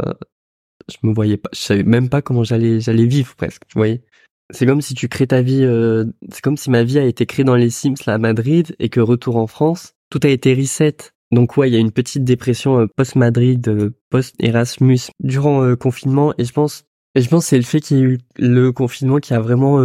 je 0.90 0.96
me 1.06 1.14
voyais 1.14 1.36
pas, 1.36 1.50
je 1.52 1.58
savais 1.60 1.82
même 1.84 2.08
pas 2.08 2.22
comment 2.22 2.44
j'allais 2.44 2.80
j'allais 2.80 3.06
vivre 3.06 3.34
presque, 3.36 3.62
tu 3.68 3.78
voyais. 3.78 4.02
C'est 4.50 4.64
comme 4.66 4.80
si 4.80 4.94
tu 4.94 5.08
crées 5.08 5.26
ta 5.26 5.42
vie, 5.42 5.62
euh, 5.62 6.06
c'est 6.30 6.40
comme 6.40 6.56
si 6.56 6.70
ma 6.70 6.82
vie 6.82 6.98
a 6.98 7.04
été 7.04 7.26
créée 7.26 7.44
dans 7.44 7.54
les 7.54 7.70
Sims 7.70 7.94
là 8.06 8.14
à 8.14 8.18
Madrid 8.18 8.74
et 8.78 8.88
que 8.88 9.00
retour 9.00 9.36
en 9.36 9.46
France, 9.46 9.94
tout 10.10 10.20
a 10.22 10.28
été 10.28 10.54
reset. 10.54 10.96
Donc 11.30 11.58
ouais, 11.58 11.68
il 11.68 11.74
y 11.74 11.76
a 11.76 11.80
une 11.80 11.92
petite 11.92 12.24
dépression 12.24 12.80
euh, 12.80 12.86
post-Madrid, 12.86 13.68
euh, 13.68 13.90
post-Erasmus 14.10 15.10
durant 15.20 15.60
le 15.60 15.76
confinement 15.76 16.32
et 16.38 16.44
je 16.44 16.52
pense 16.52 16.87
et 17.14 17.20
je 17.20 17.28
pense 17.28 17.46
c'est 17.46 17.56
le 17.56 17.62
fait 17.62 17.80
qu'il 17.80 17.96
y 17.96 18.00
ait 18.00 18.04
eu 18.04 18.18
le 18.38 18.70
confinement 18.70 19.18
qui 19.18 19.34
a 19.34 19.40
vraiment 19.40 19.78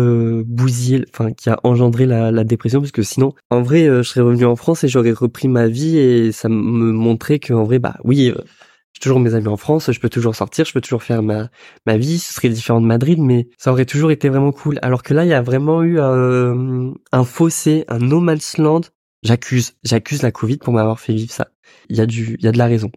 bousillé, 0.46 1.06
enfin 1.10 1.32
qui 1.32 1.50
a 1.50 1.60
engendré 1.64 2.06
la, 2.06 2.32
la, 2.32 2.44
dépression 2.44 2.80
parce 2.80 2.92
que 2.92 3.04
sinon 3.04 3.34
en 3.50 3.62
vrai 3.62 3.86
je 3.86 4.04
serais 4.04 4.22
revenu 4.22 4.46
en 4.46 4.56
France 4.56 4.84
et 4.84 4.88
j'aurais 4.88 5.14
repris 5.14 5.48
ma 5.48 5.68
vie 5.68 5.98
et 5.98 6.32
ça 6.32 6.50
me 6.50 6.92
montrait 6.92 7.40
que 7.40 7.54
en 7.54 7.64
vrai 7.64 7.80
bah 7.80 7.96
oui 8.04 8.34
j'ai 8.94 9.00
toujours 9.00 9.20
mes 9.20 9.34
amis 9.34 9.48
en 9.48 9.58
France, 9.58 9.92
je 9.92 10.00
peux 10.00 10.10
toujours 10.10 10.36
sortir, 10.36 10.66
je 10.66 10.74
peux 10.74 10.82
toujours 10.82 11.04
faire 11.04 11.24
ma 11.24 11.50
ma 11.86 11.98
vie, 11.98 12.20
ce 12.20 12.34
serait 12.34 12.50
différent 12.50 12.80
de 12.80 12.86
Madrid, 12.86 13.20
mais 13.20 13.50
ça 13.58 13.72
aurait 13.72 13.86
toujours 13.86 14.12
été 14.12 14.30
vraiment 14.30 14.52
cool. 14.52 14.78
Alors 14.84 15.02
que 15.04 15.14
là, 15.14 15.26
il 15.26 15.30
y 15.30 15.34
a 15.34 15.42
vraiment 15.42 15.82
eu 15.84 16.00
euh, 16.00 16.92
un 17.12 17.24
fossé, 17.24 17.86
un 17.88 18.00
no 18.00 18.20
man's 18.20 18.58
land. 18.58 18.82
J'accuse, 19.24 19.74
j'accuse 19.84 20.22
la 20.22 20.32
Covid 20.32 20.58
pour 20.58 20.74
m'avoir 20.74 21.00
fait 21.00 21.14
vivre 21.14 21.32
ça. 21.32 21.50
Il 21.90 21.98
y 21.98 22.02
a 22.02 22.06
du, 22.06 22.36
il 22.40 22.46
y 22.46 22.48
a 22.48 22.52
de 22.52 22.58
la 22.58 22.68
raison. 22.68 22.92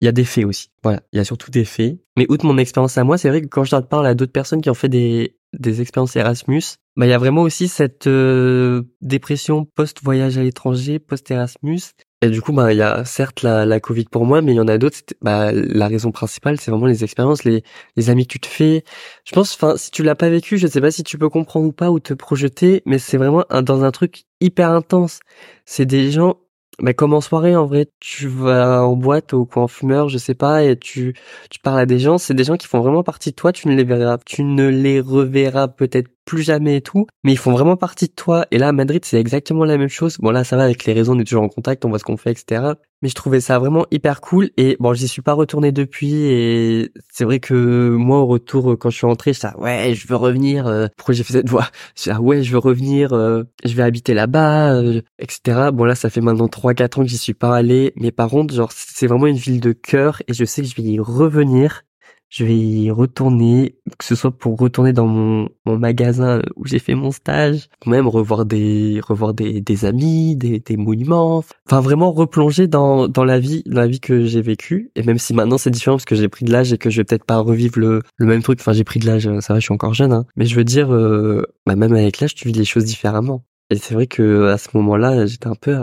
Il 0.00 0.04
y 0.04 0.08
a 0.08 0.12
des 0.12 0.24
faits 0.24 0.44
aussi. 0.44 0.70
Voilà, 0.82 1.02
il 1.12 1.16
y 1.16 1.20
a 1.20 1.24
surtout 1.24 1.50
des 1.50 1.64
faits. 1.64 1.98
Mais 2.16 2.26
outre 2.28 2.46
mon 2.46 2.58
expérience 2.58 2.96
à 2.98 3.04
moi, 3.04 3.18
c'est 3.18 3.28
vrai 3.28 3.42
que 3.42 3.46
quand 3.46 3.64
je 3.64 3.76
parle 3.76 4.06
à 4.06 4.14
d'autres 4.14 4.32
personnes 4.32 4.60
qui 4.60 4.70
ont 4.70 4.74
fait 4.74 4.88
des 4.88 5.34
des 5.54 5.80
expériences 5.80 6.14
Erasmus, 6.14 6.62
bah 6.96 7.06
il 7.06 7.08
y 7.08 7.14
a 7.14 7.18
vraiment 7.18 7.40
aussi 7.40 7.68
cette 7.68 8.06
euh, 8.06 8.82
dépression 9.00 9.64
post 9.64 10.02
voyage 10.02 10.36
à 10.36 10.42
l'étranger, 10.42 10.98
post 10.98 11.30
Erasmus 11.30 11.80
et 12.20 12.30
du 12.30 12.42
coup, 12.42 12.52
bah, 12.52 12.72
il 12.72 12.78
y 12.78 12.82
a 12.82 13.04
certes 13.04 13.42
la, 13.42 13.64
la 13.64 13.78
Covid 13.78 14.06
pour 14.06 14.26
moi, 14.26 14.42
mais 14.42 14.52
il 14.52 14.56
y 14.56 14.60
en 14.60 14.66
a 14.66 14.76
d'autres. 14.76 14.98
Bah, 15.22 15.52
la 15.52 15.86
raison 15.86 16.10
principale, 16.10 16.58
c'est 16.58 16.72
vraiment 16.72 16.86
les 16.86 17.04
expériences, 17.04 17.44
les, 17.44 17.62
les 17.96 18.10
amis 18.10 18.26
que 18.26 18.32
tu 18.32 18.40
te 18.40 18.46
fais. 18.48 18.82
Je 19.24 19.32
pense, 19.32 19.54
enfin, 19.54 19.76
si 19.76 19.92
tu 19.92 20.02
l'as 20.02 20.16
pas 20.16 20.28
vécu, 20.28 20.58
je 20.58 20.66
sais 20.66 20.80
pas 20.80 20.90
si 20.90 21.04
tu 21.04 21.16
peux 21.16 21.28
comprendre 21.28 21.66
ou 21.66 21.72
pas 21.72 21.90
ou 21.92 22.00
te 22.00 22.14
projeter, 22.14 22.82
mais 22.86 22.98
c'est 22.98 23.18
vraiment 23.18 23.44
dans 23.62 23.84
un 23.84 23.92
truc 23.92 24.24
hyper 24.40 24.70
intense. 24.70 25.20
C'est 25.64 25.86
des 25.86 26.10
gens 26.10 26.38
mais 26.80 26.94
comme 26.94 27.12
en 27.14 27.20
soirée, 27.20 27.56
en 27.56 27.66
vrai, 27.66 27.90
tu 28.00 28.28
vas 28.28 28.84
en 28.84 28.94
boîte 28.96 29.32
ou 29.32 29.48
en 29.56 29.68
fumeur, 29.68 30.08
je 30.08 30.18
sais 30.18 30.34
pas, 30.34 30.62
et 30.64 30.78
tu, 30.78 31.14
tu 31.50 31.58
parles 31.60 31.80
à 31.80 31.86
des 31.86 31.98
gens, 31.98 32.18
c'est 32.18 32.34
des 32.34 32.44
gens 32.44 32.56
qui 32.56 32.66
font 32.68 32.80
vraiment 32.80 33.02
partie 33.02 33.30
de 33.30 33.34
toi, 33.36 33.52
tu 33.52 33.68
ne 33.68 33.74
les 33.74 33.84
verras, 33.84 34.18
tu 34.24 34.44
ne 34.44 34.68
les 34.68 35.00
reverras 35.00 35.68
peut-être 35.68 36.08
plus 36.28 36.42
jamais 36.42 36.76
et 36.76 36.80
tout, 36.82 37.06
mais 37.24 37.32
ils 37.32 37.38
font 37.38 37.52
vraiment 37.52 37.76
partie 37.76 38.06
de 38.06 38.12
toi. 38.12 38.44
Et 38.50 38.58
là, 38.58 38.70
Madrid, 38.72 39.02
c'est 39.02 39.18
exactement 39.18 39.64
la 39.64 39.78
même 39.78 39.88
chose. 39.88 40.18
Bon, 40.18 40.30
là, 40.30 40.44
ça 40.44 40.58
va 40.58 40.64
avec 40.64 40.84
les 40.84 40.92
réseaux, 40.92 41.14
on 41.14 41.18
est 41.18 41.24
toujours 41.24 41.42
en 41.42 41.48
contact, 41.48 41.86
on 41.86 41.88
voit 41.88 41.98
ce 41.98 42.04
qu'on 42.04 42.18
fait, 42.18 42.32
etc. 42.32 42.74
Mais 43.00 43.08
je 43.08 43.14
trouvais 43.14 43.40
ça 43.40 43.58
vraiment 43.58 43.86
hyper 43.90 44.20
cool. 44.20 44.50
Et 44.58 44.76
bon, 44.78 44.92
j'y 44.92 45.08
suis 45.08 45.22
pas 45.22 45.32
retourné 45.32 45.72
depuis. 45.72 46.12
Et 46.14 46.92
c'est 47.10 47.24
vrai 47.24 47.40
que 47.40 47.90
moi, 47.90 48.18
au 48.18 48.26
retour, 48.26 48.76
quand 48.78 48.90
je 48.90 48.96
suis 48.98 49.06
rentré, 49.06 49.32
je 49.32 49.40
ouais, 49.56 49.94
je 49.94 50.06
veux 50.06 50.16
revenir. 50.16 50.66
Euh, 50.66 50.88
pourquoi 50.98 51.14
j'ai 51.14 51.22
fait 51.22 51.32
cette 51.32 51.48
voix 51.48 51.68
Je 51.96 52.12
ouais, 52.12 52.42
je 52.42 52.52
veux 52.52 52.58
revenir. 52.58 53.14
Euh, 53.14 53.44
je 53.64 53.74
vais 53.74 53.82
habiter 53.82 54.12
là-bas, 54.12 54.74
euh, 54.74 55.00
etc. 55.18 55.70
Bon, 55.72 55.84
là, 55.84 55.94
ça 55.94 56.10
fait 56.10 56.20
maintenant 56.20 56.48
3-4 56.48 57.00
ans 57.00 57.02
que 57.04 57.08
j'y 57.08 57.18
suis 57.18 57.34
pas 57.34 57.56
allé. 57.56 57.94
Mais 57.96 58.10
par 58.10 58.28
contre, 58.28 58.52
genre, 58.52 58.72
c'est 58.74 59.06
vraiment 59.06 59.28
une 59.28 59.36
ville 59.36 59.60
de 59.60 59.72
cœur. 59.72 60.22
Et 60.28 60.34
je 60.34 60.44
sais 60.44 60.60
que 60.60 60.68
je 60.68 60.74
vais 60.74 60.82
y 60.82 61.00
revenir 61.00 61.84
je 62.30 62.44
vais 62.44 62.56
y 62.56 62.90
retourner, 62.90 63.76
que 63.98 64.04
ce 64.04 64.14
soit 64.14 64.30
pour 64.30 64.58
retourner 64.58 64.92
dans 64.92 65.06
mon, 65.06 65.48
mon 65.64 65.78
magasin 65.78 66.42
où 66.56 66.66
j'ai 66.66 66.78
fait 66.78 66.94
mon 66.94 67.10
stage, 67.10 67.68
ou 67.86 67.90
même 67.90 68.06
revoir 68.06 68.44
des 68.44 69.00
revoir 69.02 69.32
des, 69.34 69.60
des 69.60 69.84
amis, 69.84 70.36
des, 70.36 70.60
des 70.60 70.76
monuments, 70.76 71.42
enfin 71.66 71.80
vraiment 71.80 72.12
replonger 72.12 72.66
dans, 72.66 73.08
dans 73.08 73.24
la 73.24 73.38
vie, 73.38 73.62
dans 73.66 73.80
la 73.80 73.86
vie 73.86 74.00
que 74.00 74.26
j'ai 74.26 74.42
vécue. 74.42 74.90
Et 74.94 75.02
même 75.02 75.18
si 75.18 75.32
maintenant 75.32 75.58
c'est 75.58 75.70
différent 75.70 75.96
parce 75.96 76.04
que 76.04 76.16
j'ai 76.16 76.28
pris 76.28 76.44
de 76.44 76.52
l'âge 76.52 76.72
et 76.72 76.78
que 76.78 76.90
je 76.90 76.98
vais 76.98 77.04
peut-être 77.04 77.24
pas 77.24 77.38
revivre 77.38 77.78
le, 77.78 78.02
le 78.16 78.26
même 78.26 78.42
truc. 78.42 78.60
Enfin 78.60 78.72
j'ai 78.72 78.84
pris 78.84 79.00
de 79.00 79.06
l'âge, 79.06 79.28
ça 79.40 79.54
va, 79.54 79.60
je 79.60 79.64
suis 79.64 79.74
encore 79.74 79.94
jeune, 79.94 80.12
hein. 80.12 80.26
Mais 80.36 80.44
je 80.44 80.54
veux 80.54 80.64
dire, 80.64 80.92
euh, 80.92 81.44
bah, 81.66 81.76
même 81.76 81.94
avec 81.94 82.20
l'âge, 82.20 82.34
tu 82.34 82.48
vis 82.48 82.54
les 82.54 82.64
choses 82.64 82.84
différemment. 82.84 83.44
Et 83.70 83.76
c'est 83.76 83.94
vrai 83.94 84.06
que 84.06 84.48
à 84.48 84.58
ce 84.58 84.68
moment-là, 84.74 85.26
j'étais 85.26 85.46
un 85.48 85.54
peu 85.54 85.76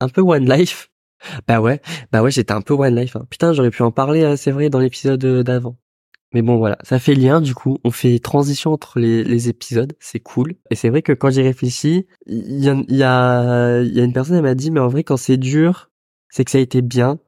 un 0.00 0.08
peu 0.08 0.20
one 0.22 0.48
life. 0.50 0.88
Bah 1.46 1.60
ouais, 1.60 1.80
bah 2.10 2.22
ouais, 2.22 2.30
j'étais 2.32 2.52
un 2.52 2.62
peu 2.62 2.74
one 2.74 2.96
life. 2.96 3.14
Hein. 3.16 3.26
Putain, 3.30 3.52
j'aurais 3.52 3.70
pu 3.70 3.82
en 3.82 3.92
parler, 3.92 4.22
euh, 4.22 4.36
c'est 4.36 4.50
vrai, 4.50 4.70
dans 4.70 4.80
l'épisode 4.80 5.24
euh, 5.24 5.42
d'avant. 5.44 5.76
Mais 6.32 6.42
bon, 6.42 6.56
voilà, 6.56 6.78
ça 6.82 6.98
fait 6.98 7.14
lien 7.14 7.40
du 7.40 7.54
coup. 7.54 7.78
On 7.84 7.90
fait 7.90 8.18
transition 8.18 8.72
entre 8.72 8.98
les, 8.98 9.48
épisodes, 9.48 9.92
c'est 10.00 10.20
cool. 10.20 10.54
Et 10.70 10.74
c'est 10.74 10.88
vrai 10.88 11.02
que 11.02 11.12
quand 11.12 11.30
j'y 11.30 11.42
réfléchis, 11.42 12.06
il 12.26 12.64
y 12.64 12.68
a, 12.68 12.82
y, 12.88 13.02
a, 13.02 13.82
y 13.82 14.00
a 14.00 14.04
une 14.04 14.12
personne 14.12 14.36
qui 14.36 14.42
m'a 14.42 14.54
dit, 14.54 14.70
mais 14.70 14.80
en 14.80 14.88
vrai, 14.88 15.04
quand 15.04 15.16
c'est 15.16 15.36
dur, 15.36 15.90
c'est 16.30 16.44
que 16.44 16.50
ça 16.50 16.58
a 16.58 16.60
été 16.60 16.82
bien. 16.82 17.18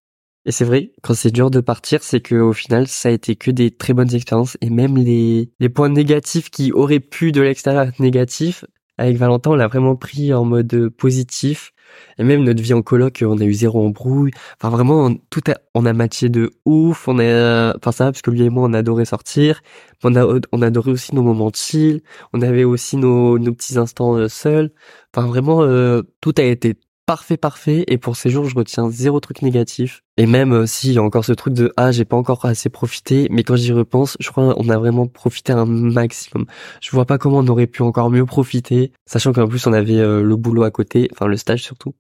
Et 0.47 0.53
c'est 0.53 0.65
vrai, 0.65 0.93
quand 1.03 1.15
c'est 1.15 1.31
dur 1.31 1.51
de 1.51 1.61
partir, 1.61 2.03
c'est 2.03 2.21
que 2.21 2.35
au 2.35 2.53
final, 2.53 2.87
ça 2.87 3.09
a 3.09 3.13
été 3.13 3.37
que 3.37 3.51
des 3.51 3.71
très 3.71 3.95
bonnes 3.95 4.15
expériences. 4.15 4.57
Et 4.61 4.71
même 4.71 4.97
les, 4.97 5.51
les 5.59 5.69
points 5.69 5.89
négatifs 5.89 6.51
qui 6.51 6.73
auraient 6.73 7.01
pu 7.01 7.33
de 7.33 7.41
l'extérieur 7.41 7.85
être 7.85 8.01
négatifs, 8.01 8.65
avec 8.97 9.17
Valentin, 9.17 9.51
on 9.51 9.55
l'a 9.55 9.69
vraiment 9.69 9.97
pris 9.97 10.33
en 10.33 10.45
mode 10.45 10.89
positif. 10.91 11.73
Et 12.19 12.25
même 12.25 12.45
notre 12.45 12.63
vie 12.63 12.75
en 12.75 12.83
coloc, 12.83 13.23
on 13.27 13.39
a 13.39 13.45
eu 13.45 13.53
zéro 13.55 13.87
embrouille. 13.87 14.31
Enfin 14.61 14.71
vraiment, 14.71 15.15
tout 15.31 15.43
a, 15.49 15.55
on 15.75 15.87
a 15.87 15.93
matché 15.93 16.29
de 16.29 16.51
ouf. 16.65 17.09
On 17.09 17.19
a, 17.19 17.77
enfin 17.77 17.93
ça, 17.93 18.07
parce 18.07 18.23
que 18.23 18.31
lui 18.31 18.43
et 18.43 18.51
moi, 18.51 18.65
on 18.69 18.73
adorait 18.73 19.05
sortir. 19.05 19.61
On 20.03 20.15
a, 20.17 20.27
on 20.53 20.63
adorait 20.63 20.91
aussi 20.91 21.15
nos 21.15 21.23
moments 21.23 21.51
de 21.51 21.57
chill. 21.57 22.03
On 22.33 22.43
avait 22.43 22.65
aussi 22.65 22.97
nos, 22.97 23.39
nos 23.39 23.53
petits 23.53 23.79
instants 23.79 24.17
euh, 24.17 24.29
seuls. 24.29 24.71
Enfin 25.15 25.27
vraiment, 25.27 25.63
euh, 25.63 26.03
tout 26.21 26.35
a 26.39 26.43
été 26.43 26.75
parfait, 27.07 27.37
parfait. 27.37 27.85
Et 27.89 27.99
pour 27.99 28.17
ces 28.17 28.31
jours, 28.31 28.47
je 28.47 28.55
retiens 28.55 28.91
zéro 28.91 29.21
truc 29.21 29.43
négatif. 29.43 30.03
Et 30.17 30.27
même 30.27 30.53
euh, 30.53 30.67
si 30.67 30.93
y 30.93 30.99
a 30.99 31.03
encore 31.03 31.25
ce 31.25 31.33
truc 31.33 31.55
de 31.55 31.73
ah, 31.77 31.93
j'ai 31.93 32.05
pas 32.05 32.17
encore 32.17 32.45
assez 32.45 32.69
profité. 32.69 33.29
Mais 33.31 33.43
quand 33.43 33.57
j'y 33.57 33.73
repense, 33.73 34.17
je 34.21 34.31
crois 34.31 34.55
qu'on 34.55 34.69
a 34.69 34.79
vraiment 34.79 35.07
profité 35.07 35.53
un 35.53 35.67
maximum. 35.67 36.47
Je 36.81 36.91
vois 36.91 37.05
pas 37.05 37.19
comment 37.19 37.39
on 37.39 37.49
aurait 37.49 37.67
pu 37.67 37.83
encore 37.83 38.11
mieux 38.11 38.27
profiter, 38.27 38.93
sachant 39.07 39.33
qu'en 39.33 39.49
plus 39.49 39.67
on 39.67 39.73
avait 39.73 39.99
euh, 39.99 40.23
le 40.23 40.37
boulot 40.37 40.63
à 40.63 40.71
côté, 40.71 41.09
enfin 41.13 41.27
le 41.27 41.37
stage 41.37 41.63
surtout. 41.63 41.95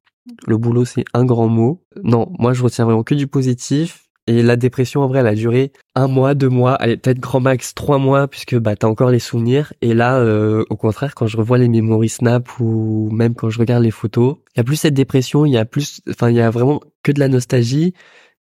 Le 0.46 0.56
boulot, 0.56 0.84
c'est 0.84 1.04
un 1.12 1.24
grand 1.24 1.48
mot. 1.48 1.82
Non, 2.02 2.32
moi 2.38 2.54
je 2.54 2.62
retiens 2.62 2.86
vraiment 2.86 3.02
que 3.02 3.14
du 3.14 3.26
positif. 3.26 4.03
Et 4.26 4.42
la 4.42 4.56
dépression, 4.56 5.02
en 5.02 5.06
vrai, 5.06 5.20
elle 5.20 5.26
a 5.26 5.34
duré 5.34 5.72
un 5.94 6.08
mois, 6.08 6.34
deux 6.34 6.48
mois, 6.48 6.74
allez, 6.74 6.96
peut-être 6.96 7.20
grand 7.20 7.40
max 7.40 7.74
trois 7.74 7.98
mois, 7.98 8.26
puisque 8.26 8.56
bah 8.56 8.74
t'as 8.74 8.86
encore 8.86 9.10
les 9.10 9.18
souvenirs. 9.18 9.74
Et 9.82 9.92
là, 9.92 10.18
euh, 10.18 10.64
au 10.70 10.76
contraire, 10.76 11.14
quand 11.14 11.26
je 11.26 11.36
revois 11.36 11.58
les 11.58 11.68
mémories 11.68 12.08
Snap 12.08 12.48
ou 12.58 13.10
même 13.12 13.34
quand 13.34 13.50
je 13.50 13.58
regarde 13.58 13.82
les 13.82 13.90
photos, 13.90 14.36
il 14.54 14.58
y 14.58 14.60
a 14.60 14.64
plus 14.64 14.76
cette 14.76 14.94
dépression, 14.94 15.44
il 15.44 15.52
y 15.52 15.58
a 15.58 15.66
plus, 15.66 16.00
enfin, 16.08 16.30
il 16.30 16.36
y 16.36 16.40
a 16.40 16.50
vraiment 16.50 16.80
que 17.02 17.12
de 17.12 17.20
la 17.20 17.28
nostalgie. 17.28 17.92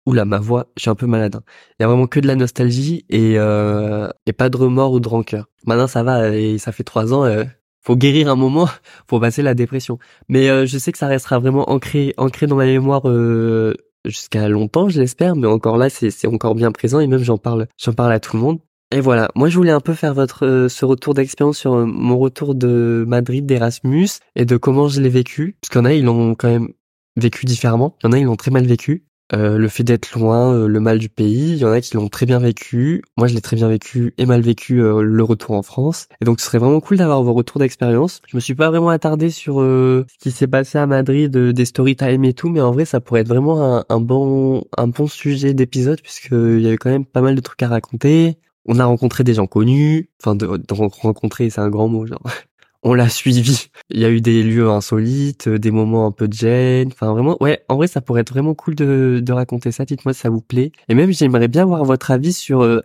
Oula, 0.04 0.24
ma 0.24 0.40
voix, 0.40 0.66
je 0.76 0.82
suis 0.82 0.90
un 0.90 0.94
peu 0.96 1.06
malade. 1.06 1.36
Hein. 1.36 1.42
Il 1.78 1.82
y 1.82 1.84
a 1.84 1.88
vraiment 1.88 2.06
que 2.08 2.20
de 2.20 2.26
la 2.26 2.34
nostalgie 2.34 3.06
et 3.08 3.38
euh, 3.38 4.08
et 4.26 4.32
pas 4.32 4.50
de 4.50 4.56
remords 4.56 4.92
ou 4.92 5.00
de 5.00 5.08
rancœur. 5.08 5.46
Maintenant, 5.66 5.86
ça 5.86 6.02
va 6.02 6.30
et 6.36 6.58
ça 6.58 6.72
fait 6.72 6.84
trois 6.84 7.14
ans. 7.14 7.24
Euh, 7.24 7.44
faut 7.82 7.96
guérir 7.96 8.28
un 8.28 8.36
moment 8.36 8.68
pour 9.06 9.20
passer 9.20 9.42
la 9.42 9.54
dépression. 9.54 9.98
Mais 10.28 10.48
euh, 10.48 10.66
je 10.66 10.78
sais 10.78 10.92
que 10.92 10.98
ça 10.98 11.08
restera 11.08 11.38
vraiment 11.38 11.70
ancré 11.70 12.14
ancré 12.16 12.46
dans 12.46 12.56
ma 12.56 12.66
mémoire 12.66 13.08
euh, 13.08 13.74
jusqu'à 14.04 14.48
longtemps, 14.48 14.88
je 14.88 15.00
l'espère, 15.00 15.36
mais 15.36 15.46
encore 15.46 15.76
là, 15.76 15.88
c'est 15.90 16.26
encore 16.26 16.54
bien 16.54 16.72
présent 16.72 17.00
et 17.00 17.06
même 17.06 17.22
j'en 17.22 17.38
parle, 17.38 17.66
j'en 17.82 17.92
parle 17.92 18.12
à 18.12 18.20
tout 18.20 18.36
le 18.36 18.42
monde. 18.42 18.58
Et 18.94 19.00
voilà, 19.00 19.30
moi 19.34 19.48
je 19.48 19.56
voulais 19.56 19.70
un 19.70 19.80
peu 19.80 19.94
faire 19.94 20.12
votre 20.12 20.44
euh, 20.44 20.68
ce 20.68 20.84
retour 20.84 21.14
d'expérience 21.14 21.56
sur 21.56 21.74
euh, 21.74 21.86
mon 21.86 22.18
retour 22.18 22.54
de 22.54 23.06
Madrid 23.08 23.46
d'Erasmus 23.46 24.08
et 24.36 24.44
de 24.44 24.58
comment 24.58 24.86
je 24.88 25.00
l'ai 25.00 25.08
vécu, 25.08 25.56
parce 25.60 25.70
qu'il 25.70 25.78
y 25.78 25.82
en 25.82 25.86
a 25.86 25.94
ils 25.94 26.04
l'ont 26.04 26.34
quand 26.34 26.48
même 26.48 26.68
vécu 27.16 27.46
différemment, 27.46 27.96
il 28.02 28.06
y 28.06 28.08
en 28.10 28.12
a 28.12 28.18
ils 28.18 28.24
l'ont 28.24 28.36
très 28.36 28.50
mal 28.50 28.66
vécu, 28.66 29.06
euh, 29.34 29.56
le 29.56 29.68
fait 29.68 29.82
d'être 29.82 30.18
loin, 30.18 30.52
euh, 30.54 30.66
le 30.66 30.80
mal 30.80 30.98
du 30.98 31.08
pays. 31.08 31.52
Il 31.52 31.58
y 31.58 31.64
en 31.64 31.72
a 31.72 31.80
qui 31.80 31.94
l'ont 31.94 32.08
très 32.08 32.26
bien 32.26 32.38
vécu. 32.38 33.02
Moi, 33.16 33.26
je 33.28 33.34
l'ai 33.34 33.40
très 33.40 33.56
bien 33.56 33.68
vécu 33.68 34.14
et 34.18 34.26
mal 34.26 34.40
vécu 34.42 34.82
euh, 34.82 35.02
le 35.02 35.24
retour 35.24 35.54
en 35.54 35.62
France. 35.62 36.08
Et 36.20 36.24
donc, 36.24 36.40
ce 36.40 36.46
serait 36.46 36.58
vraiment 36.58 36.80
cool 36.80 36.98
d'avoir 36.98 37.22
vos 37.22 37.32
retours 37.32 37.58
d'expérience. 37.58 38.20
Je 38.28 38.36
me 38.36 38.40
suis 38.40 38.54
pas 38.54 38.70
vraiment 38.70 38.90
attardé 38.90 39.30
sur 39.30 39.56
ce 39.56 40.04
qui 40.18 40.30
s'est 40.30 40.46
passé 40.46 40.78
à 40.78 40.86
Madrid, 40.86 41.36
des 41.36 41.64
story 41.64 41.96
time 41.96 42.24
et 42.24 42.34
tout, 42.34 42.48
mais 42.48 42.60
en 42.60 42.72
vrai, 42.72 42.84
ça 42.84 43.00
pourrait 43.00 43.20
être 43.20 43.28
vraiment 43.28 43.84
un, 43.88 44.00
bon, 44.00 44.64
un 44.76 44.86
bon 44.86 45.06
sujet 45.06 45.54
d'épisode 45.54 46.00
puisque 46.02 46.32
il 46.32 46.60
y 46.60 46.66
avait 46.66 46.76
quand 46.76 46.90
même 46.90 47.06
pas 47.06 47.20
mal 47.20 47.34
de 47.34 47.40
trucs 47.40 47.62
à 47.62 47.68
raconter. 47.68 48.38
on 48.66 48.78
a 48.78 48.84
rencontré 48.84 49.24
des 49.24 49.34
gens 49.34 49.46
connus, 49.46 50.10
enfin 50.20 50.34
de, 50.34 50.46
de 50.46 50.74
rencontrer 50.74 51.50
c'est 51.50 51.60
un 51.60 51.70
grand 51.70 51.88
mot 51.88 52.06
genre. 52.06 52.22
On 52.82 52.94
l'a 52.94 53.08
suivi. 53.08 53.68
Il 53.90 54.00
y 54.00 54.04
a 54.04 54.10
eu 54.10 54.20
des 54.20 54.42
lieux 54.42 54.68
insolites, 54.68 55.48
des 55.48 55.70
moments 55.70 56.06
un 56.06 56.10
peu 56.10 56.26
de 56.26 56.32
gêne. 56.32 56.88
Enfin 56.92 57.12
vraiment, 57.12 57.36
ouais. 57.40 57.64
En 57.68 57.76
vrai, 57.76 57.86
ça 57.86 58.00
pourrait 58.00 58.22
être 58.22 58.32
vraiment 58.32 58.54
cool 58.54 58.74
de, 58.74 59.20
de 59.22 59.32
raconter 59.32 59.70
ça. 59.70 59.84
Dites-moi 59.84 60.12
si 60.14 60.20
ça 60.20 60.30
vous 60.30 60.40
plaît. 60.40 60.72
Et 60.88 60.94
même, 60.94 61.12
j'aimerais 61.12 61.48
bien 61.48 61.62
avoir 61.62 61.84
votre 61.84 62.10
avis 62.10 62.32
sur 62.32 62.62
euh, 62.62 62.80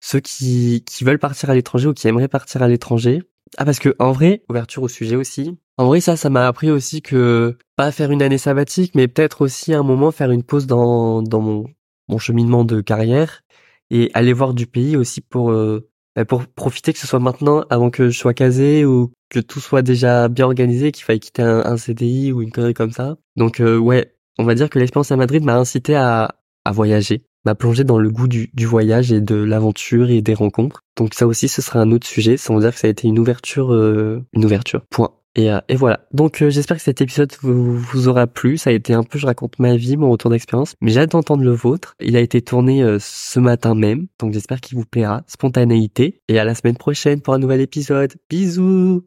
ceux 0.00 0.20
qui 0.20 0.84
qui 0.86 1.04
veulent 1.04 1.18
partir 1.18 1.50
à 1.50 1.54
l'étranger 1.54 1.88
ou 1.88 1.94
qui 1.94 2.06
aimeraient 2.06 2.28
partir 2.28 2.62
à 2.62 2.68
l'étranger. 2.68 3.22
Ah 3.58 3.64
parce 3.64 3.80
que 3.80 3.96
en 3.98 4.12
vrai, 4.12 4.44
ouverture 4.48 4.84
au 4.84 4.88
sujet 4.88 5.16
aussi. 5.16 5.58
En 5.76 5.86
vrai, 5.86 6.00
ça, 6.00 6.16
ça 6.16 6.30
m'a 6.30 6.46
appris 6.46 6.70
aussi 6.70 7.02
que 7.02 7.58
pas 7.76 7.90
faire 7.90 8.12
une 8.12 8.22
année 8.22 8.38
sabbatique, 8.38 8.94
mais 8.94 9.08
peut-être 9.08 9.40
aussi 9.40 9.74
un 9.74 9.82
moment 9.82 10.12
faire 10.12 10.30
une 10.30 10.44
pause 10.44 10.66
dans 10.66 11.22
dans 11.22 11.40
mon 11.40 11.64
mon 12.08 12.18
cheminement 12.18 12.64
de 12.64 12.80
carrière 12.80 13.42
et 13.90 14.10
aller 14.14 14.32
voir 14.32 14.54
du 14.54 14.66
pays 14.66 14.96
aussi 14.96 15.20
pour 15.20 15.50
euh, 15.50 15.89
pour 16.28 16.46
profiter 16.46 16.92
que 16.92 16.98
ce 16.98 17.06
soit 17.06 17.20
maintenant 17.20 17.64
avant 17.70 17.90
que 17.90 18.10
je 18.10 18.18
sois 18.18 18.34
casé 18.34 18.84
ou 18.84 19.12
que 19.30 19.40
tout 19.40 19.60
soit 19.60 19.82
déjà 19.82 20.28
bien 20.28 20.44
organisé, 20.44 20.92
qu'il 20.92 21.04
faille 21.04 21.20
quitter 21.20 21.42
un, 21.42 21.76
CDI 21.76 22.32
ou 22.32 22.42
une 22.42 22.50
connerie 22.50 22.74
comme 22.74 22.90
ça. 22.90 23.16
Donc 23.36 23.60
euh, 23.60 23.78
ouais, 23.78 24.14
on 24.38 24.44
va 24.44 24.54
dire 24.54 24.68
que 24.68 24.78
l'expérience 24.78 25.12
à 25.12 25.16
Madrid 25.16 25.44
m'a 25.44 25.56
incité 25.56 25.94
à, 25.94 26.34
à 26.64 26.72
voyager, 26.72 27.22
m'a 27.44 27.54
plongé 27.54 27.84
dans 27.84 27.98
le 27.98 28.10
goût 28.10 28.28
du, 28.28 28.50
du 28.52 28.66
voyage 28.66 29.12
et 29.12 29.20
de 29.20 29.36
l'aventure 29.36 30.10
et 30.10 30.20
des 30.20 30.34
rencontres. 30.34 30.82
Donc 30.96 31.14
ça 31.14 31.26
aussi, 31.26 31.48
ce 31.48 31.62
sera 31.62 31.80
un 31.80 31.92
autre 31.92 32.06
sujet. 32.06 32.36
Veut 32.36 32.60
dire 32.60 32.72
que 32.72 32.80
ça 32.80 32.88
a 32.88 32.90
été 32.90 33.08
une 33.08 33.18
ouverture, 33.18 33.72
euh, 33.72 34.24
une 34.32 34.44
ouverture. 34.44 34.82
Point. 34.90 35.10
Et, 35.36 35.50
euh, 35.50 35.60
et 35.68 35.76
voilà. 35.76 36.00
Donc 36.12 36.42
euh, 36.42 36.50
j'espère 36.50 36.76
que 36.76 36.82
cet 36.82 37.00
épisode 37.00 37.32
vous, 37.42 37.78
vous, 37.78 38.08
aura 38.08 38.26
plu. 38.26 38.58
Ça 38.58 38.70
a 38.70 38.72
été 38.72 38.94
un 38.94 39.04
peu, 39.04 39.18
je 39.18 39.26
raconte 39.26 39.58
ma 39.58 39.76
vie, 39.76 39.96
mon 39.96 40.10
retour 40.10 40.30
d'expérience. 40.30 40.74
Mais 40.80 40.90
j'ai 40.90 41.00
hâte 41.00 41.12
d'entendre 41.12 41.44
le 41.44 41.52
vôtre. 41.52 41.94
Il 42.00 42.16
a 42.16 42.20
été 42.20 42.42
tourné 42.42 42.82
euh, 42.82 42.98
ce 43.00 43.38
matin 43.38 43.74
même. 43.74 44.08
Donc 44.18 44.32
j'espère 44.32 44.60
qu'il 44.60 44.76
vous 44.76 44.84
plaira. 44.84 45.22
Spontanéité. 45.26 46.20
Et 46.28 46.38
à 46.38 46.44
la 46.44 46.54
semaine 46.54 46.76
prochaine 46.76 47.20
pour 47.20 47.34
un 47.34 47.38
nouvel 47.38 47.60
épisode. 47.60 48.14
Bisous 48.28 49.04